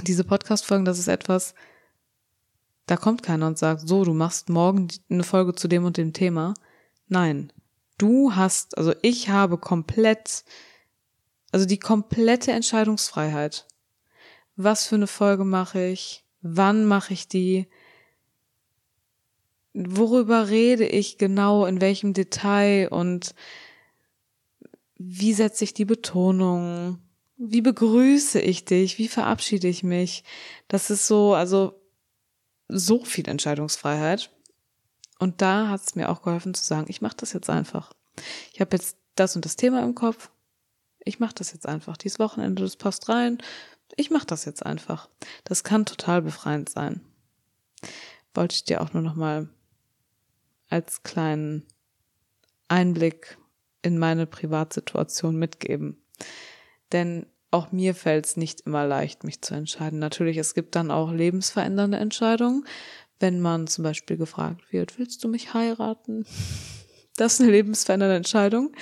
diese 0.00 0.24
Podcast-Folgen, 0.24 0.84
das 0.84 0.98
ist 0.98 1.08
etwas, 1.08 1.54
da 2.86 2.96
kommt 2.96 3.22
keiner 3.22 3.46
und 3.46 3.58
sagt, 3.58 3.86
so, 3.86 4.04
du 4.04 4.12
machst 4.12 4.48
morgen 4.48 4.88
eine 5.08 5.22
Folge 5.22 5.54
zu 5.54 5.68
dem 5.68 5.84
und 5.84 5.96
dem 5.96 6.12
Thema. 6.12 6.54
Nein, 7.08 7.52
du 7.98 8.34
hast, 8.34 8.76
also 8.76 8.94
ich 9.02 9.28
habe 9.28 9.58
komplett, 9.58 10.44
also 11.52 11.66
die 11.66 11.78
komplette 11.78 12.52
Entscheidungsfreiheit. 12.52 13.66
Was 14.56 14.86
für 14.86 14.96
eine 14.96 15.06
Folge 15.06 15.44
mache 15.44 15.86
ich? 15.86 16.24
Wann 16.40 16.84
mache 16.84 17.12
ich 17.12 17.28
die? 17.28 17.68
Worüber 19.74 20.48
rede 20.48 20.86
ich 20.86 21.18
genau? 21.18 21.64
In 21.66 21.80
welchem 21.80 22.12
Detail? 22.12 22.88
Und 22.88 23.34
wie 24.98 25.32
setze 25.32 25.64
ich 25.64 25.74
die 25.74 25.84
Betonung? 25.84 26.98
Wie 27.36 27.62
begrüße 27.62 28.40
ich 28.40 28.64
dich? 28.64 28.98
Wie 28.98 29.08
verabschiede 29.08 29.68
ich 29.68 29.82
mich? 29.82 30.24
Das 30.68 30.90
ist 30.90 31.06
so, 31.06 31.34
also 31.34 31.80
so 32.68 33.04
viel 33.04 33.28
Entscheidungsfreiheit. 33.28 34.30
Und 35.18 35.40
da 35.40 35.68
hat 35.68 35.82
es 35.82 35.94
mir 35.94 36.08
auch 36.10 36.22
geholfen 36.22 36.54
zu 36.54 36.64
sagen, 36.64 36.86
ich 36.88 37.00
mache 37.00 37.16
das 37.16 37.32
jetzt 37.32 37.48
einfach. 37.48 37.92
Ich 38.52 38.60
habe 38.60 38.76
jetzt 38.76 38.96
das 39.14 39.36
und 39.36 39.44
das 39.44 39.56
Thema 39.56 39.82
im 39.82 39.94
Kopf. 39.94 40.30
Ich 41.04 41.18
mache 41.18 41.34
das 41.34 41.52
jetzt 41.52 41.66
einfach. 41.66 41.96
Dieses 41.96 42.18
Wochenende, 42.18 42.62
das 42.62 42.76
passt 42.76 43.08
rein. 43.08 43.38
Ich 43.96 44.10
mache 44.10 44.26
das 44.26 44.44
jetzt 44.44 44.64
einfach. 44.64 45.08
Das 45.44 45.64
kann 45.64 45.86
total 45.86 46.22
befreiend 46.22 46.68
sein. 46.68 47.00
Wollte 48.34 48.54
ich 48.54 48.64
dir 48.64 48.80
auch 48.80 48.92
nur 48.92 49.02
noch 49.02 49.14
mal 49.14 49.48
als 50.72 51.02
kleinen 51.02 51.64
Einblick 52.68 53.36
in 53.82 53.98
meine 53.98 54.26
Privatsituation 54.26 55.36
mitgeben. 55.36 56.02
Denn 56.92 57.26
auch 57.50 57.70
mir 57.70 57.94
fällt 57.94 58.24
es 58.24 58.36
nicht 58.38 58.62
immer 58.62 58.86
leicht, 58.86 59.24
mich 59.24 59.42
zu 59.42 59.54
entscheiden. 59.54 59.98
Natürlich, 59.98 60.38
es 60.38 60.54
gibt 60.54 60.74
dann 60.74 60.90
auch 60.90 61.12
lebensverändernde 61.12 61.98
Entscheidungen, 61.98 62.64
wenn 63.20 63.40
man 63.40 63.66
zum 63.66 63.84
Beispiel 63.84 64.16
gefragt 64.16 64.72
wird, 64.72 64.98
willst 64.98 65.22
du 65.22 65.28
mich 65.28 65.54
heiraten? 65.54 66.26
Das 67.16 67.34
ist 67.34 67.42
eine 67.42 67.50
lebensverändernde 67.50 68.16
Entscheidung. 68.16 68.74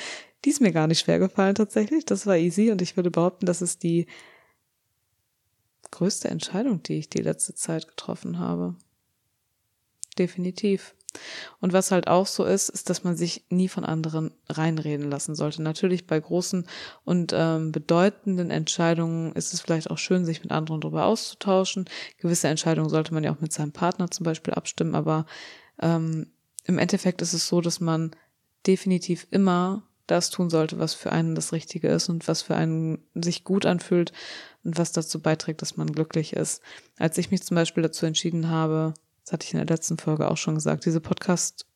Die 0.44 0.50
ist 0.50 0.61
mir 0.61 0.70
gar 0.70 0.87
nicht 0.87 1.00
schwer 1.00 1.18
gefallen 1.18 1.57
tatsächlich. 1.57 2.05
Das 2.05 2.29
war 2.29 2.37
easy 2.37 2.70
und 2.70 2.81
ich 2.81 2.96
würde 2.96 3.11
behaupten, 3.11 3.44
das 3.44 3.61
ist 3.61 3.83
die 3.83 4.07
größte 5.90 6.29
Entscheidung, 6.29 6.81
die 6.85 6.94
ich 6.94 7.11
die 7.11 7.22
letzte 7.22 7.57
Zeit 7.57 7.88
getroffen 7.88 8.38
habe. 8.38 8.76
Definitiv. 10.16 10.94
Und 11.61 11.73
was 11.73 11.90
halt 11.90 12.09
auch 12.09 12.27
so 12.27 12.44
ist, 12.44 12.68
ist, 12.68 12.90
dass 12.90 13.05
man 13.05 13.16
sich 13.16 13.44
nie 13.51 13.68
von 13.68 13.85
anderen 13.85 14.33
reinreden 14.49 15.11
lassen 15.11 15.35
sollte. 15.35 15.62
Natürlich 15.62 16.07
bei 16.07 16.18
großen 16.18 16.66
und 17.05 17.33
ähm, 17.35 17.73
bedeutenden 17.73 18.51
Entscheidungen 18.51 19.33
ist 19.35 19.53
es 19.53 19.61
vielleicht 19.61 19.90
auch 19.90 19.99
schön, 19.99 20.25
sich 20.25 20.42
mit 20.42 20.53
anderen 20.53 20.81
darüber 20.81 21.05
auszutauschen. 21.07 21.88
Gewisse 22.18 22.49
Entscheidungen 22.49 22.88
sollte 22.88 23.14
man 23.14 23.25
ja 23.25 23.33
auch 23.33 23.40
mit 23.40 23.53
seinem 23.53 23.73
Partner 23.73 24.11
zum 24.11 24.25
Beispiel 24.25 24.55
abstimmen, 24.55 24.94
aber 24.94 25.27
ähm, 25.81 26.29
im 26.64 26.79
Endeffekt 26.79 27.23
ist 27.23 27.33
es 27.33 27.49
so, 27.49 27.61
dass 27.61 27.81
man 27.81 28.12
definitiv 28.66 29.27
immer 29.31 29.83
das 30.07 30.31
tun 30.31 30.51
sollte, 30.51 30.79
was 30.79 30.94
für 30.94 31.12
einen 31.12 31.35
das 31.35 31.53
Richtige 31.53 31.88
ist 31.88 32.09
und 32.09 32.27
was 32.29 32.42
für 32.42 32.57
einen 32.57 32.99
sich 33.14 33.44
gut 33.44 33.64
anfühlt 33.64 34.12
und 34.64 34.77
was 34.77 34.92
dazu 34.92 35.20
beiträgt, 35.20 35.62
dass 35.62 35.77
man 35.77 35.92
glücklich 35.92 36.33
ist. 36.33 36.62
Als 36.99 37.16
ich 37.18 37.31
mich 37.31 37.42
zum 37.42 37.55
Beispiel 37.55 37.83
dazu 37.83 38.07
entschieden 38.07 38.49
habe, 38.49 38.94
das 39.24 39.33
hatte 39.33 39.46
ich 39.46 39.52
in 39.52 39.59
der 39.59 39.66
letzten 39.66 39.98
Folge 39.98 40.30
auch 40.30 40.37
schon 40.37 40.54
gesagt, 40.54 40.87
diese 40.87 41.00
Podcast, 41.00 41.66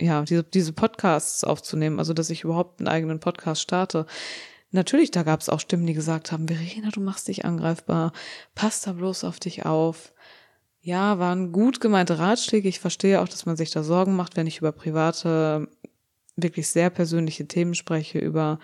ja, 0.00 0.22
diese, 0.22 0.42
diese 0.42 0.72
Podcasts 0.72 1.44
aufzunehmen, 1.44 1.98
also 1.98 2.12
dass 2.14 2.30
ich 2.30 2.44
überhaupt 2.44 2.80
einen 2.80 2.88
eigenen 2.88 3.20
Podcast 3.20 3.60
starte. 3.60 4.06
Natürlich, 4.70 5.10
da 5.10 5.24
gab 5.24 5.40
es 5.40 5.48
auch 5.48 5.60
Stimmen, 5.60 5.86
die 5.86 5.94
gesagt 5.94 6.30
haben, 6.30 6.46
Verena, 6.46 6.90
du 6.90 7.00
machst 7.00 7.28
dich 7.28 7.44
angreifbar, 7.44 8.12
passt 8.54 8.86
da 8.86 8.92
bloß 8.92 9.24
auf 9.24 9.40
dich 9.40 9.66
auf. 9.66 10.12
Ja, 10.80 11.18
waren 11.18 11.52
gut 11.52 11.80
gemeinte 11.80 12.18
Ratschläge. 12.18 12.68
Ich 12.68 12.80
verstehe 12.80 13.20
auch, 13.20 13.28
dass 13.28 13.44
man 13.46 13.56
sich 13.56 13.70
da 13.70 13.82
Sorgen 13.82 14.16
macht, 14.16 14.36
wenn 14.36 14.46
ich 14.46 14.58
über 14.58 14.72
private, 14.72 15.68
wirklich 16.36 16.68
sehr 16.68 16.88
persönliche 16.88 17.46
Themen 17.46 17.74
spreche, 17.74 18.18
über 18.18 18.60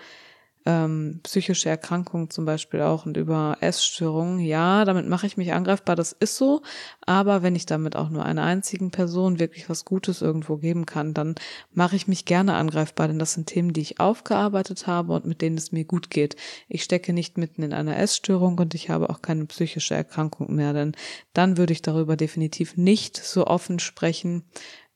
ähm, 0.67 1.21
psychische 1.23 1.69
Erkrankungen 1.69 2.29
zum 2.29 2.45
Beispiel 2.45 2.83
auch 2.83 3.07
und 3.07 3.17
über 3.17 3.57
Essstörungen. 3.61 4.41
Ja, 4.41 4.85
damit 4.85 5.09
mache 5.09 5.27
ich 5.27 5.37
mich 5.37 5.53
angreifbar, 5.53 5.95
das 5.95 6.13
ist 6.13 6.37
so. 6.37 6.63
Aber 7.03 7.43
wenn 7.43 7.55
ich 7.55 7.67
damit 7.67 7.95
auch 7.95 8.11
nur 8.11 8.25
einer 8.25 8.43
einzigen 8.43 8.91
Person 8.91 9.39
wirklich 9.39 9.71
was 9.71 9.85
Gutes 9.85 10.23
irgendwo 10.23 10.57
geben 10.57 10.85
kann, 10.85 11.15
dann 11.15 11.37
mache 11.73 11.95
ich 11.95 12.09
mich 12.09 12.25
gerne 12.25 12.55
angreifbar, 12.55 13.07
denn 13.07 13.21
das 13.21 13.35
sind 13.35 13.47
Themen, 13.47 13.73
die 13.73 13.81
ich 13.81 14.01
aufgearbeitet 14.01 14.89
habe 14.89 15.13
und 15.13 15.25
mit 15.25 15.41
denen 15.41 15.57
es 15.57 15.71
mir 15.71 15.85
gut 15.85 16.11
geht. 16.11 16.35
Ich 16.69 16.83
stecke 16.83 17.13
nicht 17.13 17.39
mitten 17.39 17.63
in 17.63 17.73
einer 17.73 17.97
Essstörung 17.97 18.59
und 18.59 18.75
ich 18.75 18.91
habe 18.91 19.09
auch 19.09 19.23
keine 19.23 19.47
psychische 19.47 19.95
Erkrankung 19.95 20.53
mehr, 20.55 20.73
denn 20.73 20.97
dann 21.33 21.57
würde 21.57 21.73
ich 21.73 21.83
darüber 21.83 22.17
definitiv 22.17 22.77
nicht 22.77 23.17
so 23.17 23.47
offen 23.47 23.79
sprechen, 23.79 24.43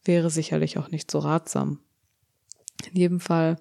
wäre 0.04 0.30
sicherlich 0.30 0.78
auch 0.78 0.90
nicht 0.90 1.12
so 1.12 1.20
ratsam. 1.20 1.78
In 2.90 2.96
jedem 2.96 3.20
Fall 3.20 3.56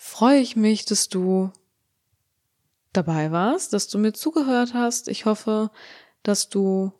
freue 0.00 0.40
ich 0.40 0.56
mich, 0.56 0.86
dass 0.86 1.10
du 1.10 1.52
dabei 2.94 3.32
warst, 3.32 3.74
dass 3.74 3.86
du 3.86 3.98
mir 3.98 4.14
zugehört 4.14 4.72
hast. 4.72 5.08
Ich 5.08 5.26
hoffe, 5.26 5.70
dass 6.22 6.48
du 6.48 6.92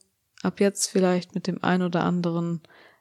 ab 0.42 0.60
jetzt 0.60 0.86
vielleicht 0.90 1.34
mit 1.34 1.46
dem 1.46 1.64
ein 1.64 1.80
oder 1.80 2.04
anderen 2.04 2.60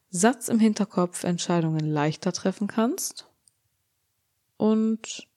Satz 0.09 0.47
im 0.47 0.57
Hinterkopf 0.57 1.25
Entscheidungen 1.25 1.85
leichter 1.85 2.31
treffen 2.31 2.67
kannst. 2.67 3.27
Und 4.55 5.27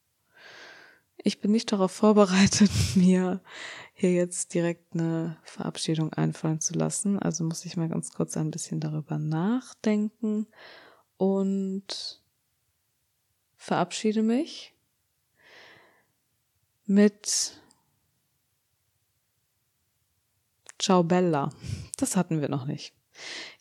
ich 1.16 1.40
bin 1.40 1.51
nicht 1.51 1.72
darauf 1.72 1.90
vorbereitet, 1.90 2.70
mir 2.94 3.40
hier 3.94 4.12
jetzt 4.12 4.55
direkt 4.55 4.94
eine 4.94 5.38
Verabschiedung 5.42 6.12
einfallen 6.12 6.61
zu 6.61 6.75
lassen. 6.75 7.18
Also 7.18 7.42
muss 7.42 7.64
ich 7.64 7.77
mal 7.77 7.88
ganz 7.88 8.12
kurz 8.12 8.37
ein 8.37 8.53
bisschen 8.53 8.79
darüber 8.79 9.18
nachdenken 9.18 10.46
und 11.16 12.21
verabschiede 13.62 14.22
mich 14.22 14.75
mit 16.85 17.61
Ciao 20.81 21.05
Bella. 21.05 21.51
Das 21.96 22.16
hatten 22.16 22.40
wir 22.40 22.48
noch 22.48 22.64
nicht. 22.64 22.92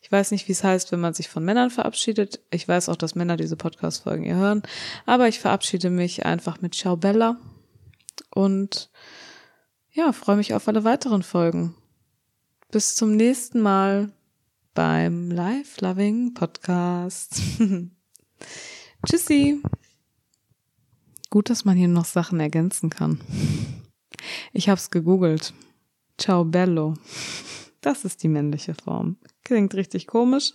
Ich 0.00 0.10
weiß 0.10 0.32
nicht, 0.32 0.48
wie 0.48 0.52
es 0.52 0.64
heißt, 0.64 0.90
wenn 0.90 0.98
man 0.98 1.14
sich 1.14 1.28
von 1.28 1.44
Männern 1.44 1.70
verabschiedet. 1.70 2.40
Ich 2.50 2.66
weiß 2.66 2.88
auch, 2.88 2.96
dass 2.96 3.14
Männer 3.14 3.36
diese 3.36 3.56
Podcast-Folgen 3.56 4.24
hier 4.24 4.34
hören. 4.34 4.62
Aber 5.06 5.28
ich 5.28 5.38
verabschiede 5.38 5.88
mich 5.88 6.26
einfach 6.26 6.60
mit 6.60 6.74
Ciao 6.74 6.96
Bella. 6.96 7.36
Und 8.34 8.90
ja, 9.92 10.12
freue 10.12 10.36
mich 10.36 10.52
auf 10.52 10.66
alle 10.66 10.82
weiteren 10.82 11.22
Folgen. 11.22 11.76
bis 12.72 12.96
zum 12.96 13.14
nächsten 13.14 13.60
Mal 13.60 14.10
beim 14.74 15.30
Life 15.30 15.84
Loving 15.84 16.34
Podcast. 16.34 17.40
Tschüssi. 19.06 19.62
Gut, 21.32 21.48
dass 21.48 21.64
man 21.64 21.78
hier 21.78 21.88
noch 21.88 22.04
Sachen 22.04 22.40
ergänzen 22.40 22.90
kann. 22.90 23.18
Ich 24.52 24.68
hab's 24.68 24.90
gegoogelt. 24.90 25.54
Ciao 26.18 26.44
bello. 26.44 26.92
Das 27.80 28.04
ist 28.04 28.22
die 28.22 28.28
männliche 28.28 28.74
Form. 28.74 29.16
Klingt 29.42 29.74
richtig 29.74 30.06
komisch. 30.06 30.52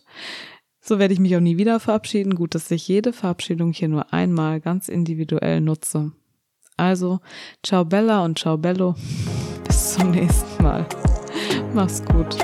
So 0.79 0.99
werde 0.99 1.15
ich 1.15 1.19
mich 1.19 1.35
auch 1.35 1.39
nie 1.39 1.57
wieder 1.57 1.79
verabschieden. 1.79 2.35
Gut, 2.35 2.53
dass 2.53 2.69
ich 2.69 2.87
jede 2.87 3.11
Verabschiedung 3.11 3.73
hier 3.73 3.87
nur 3.87 4.13
einmal 4.13 4.61
ganz 4.61 4.87
individuell 4.87 5.61
nutze. 5.61 6.11
Also, 6.77 7.21
ciao 7.63 7.83
Bella 7.83 8.23
und 8.23 8.37
ciao 8.37 8.55
Bello. 8.55 8.93
Bis 9.65 9.95
zum 9.95 10.11
nächsten 10.11 10.61
Mal. 10.61 10.87
Mach's 11.73 12.05
gut. 12.05 12.37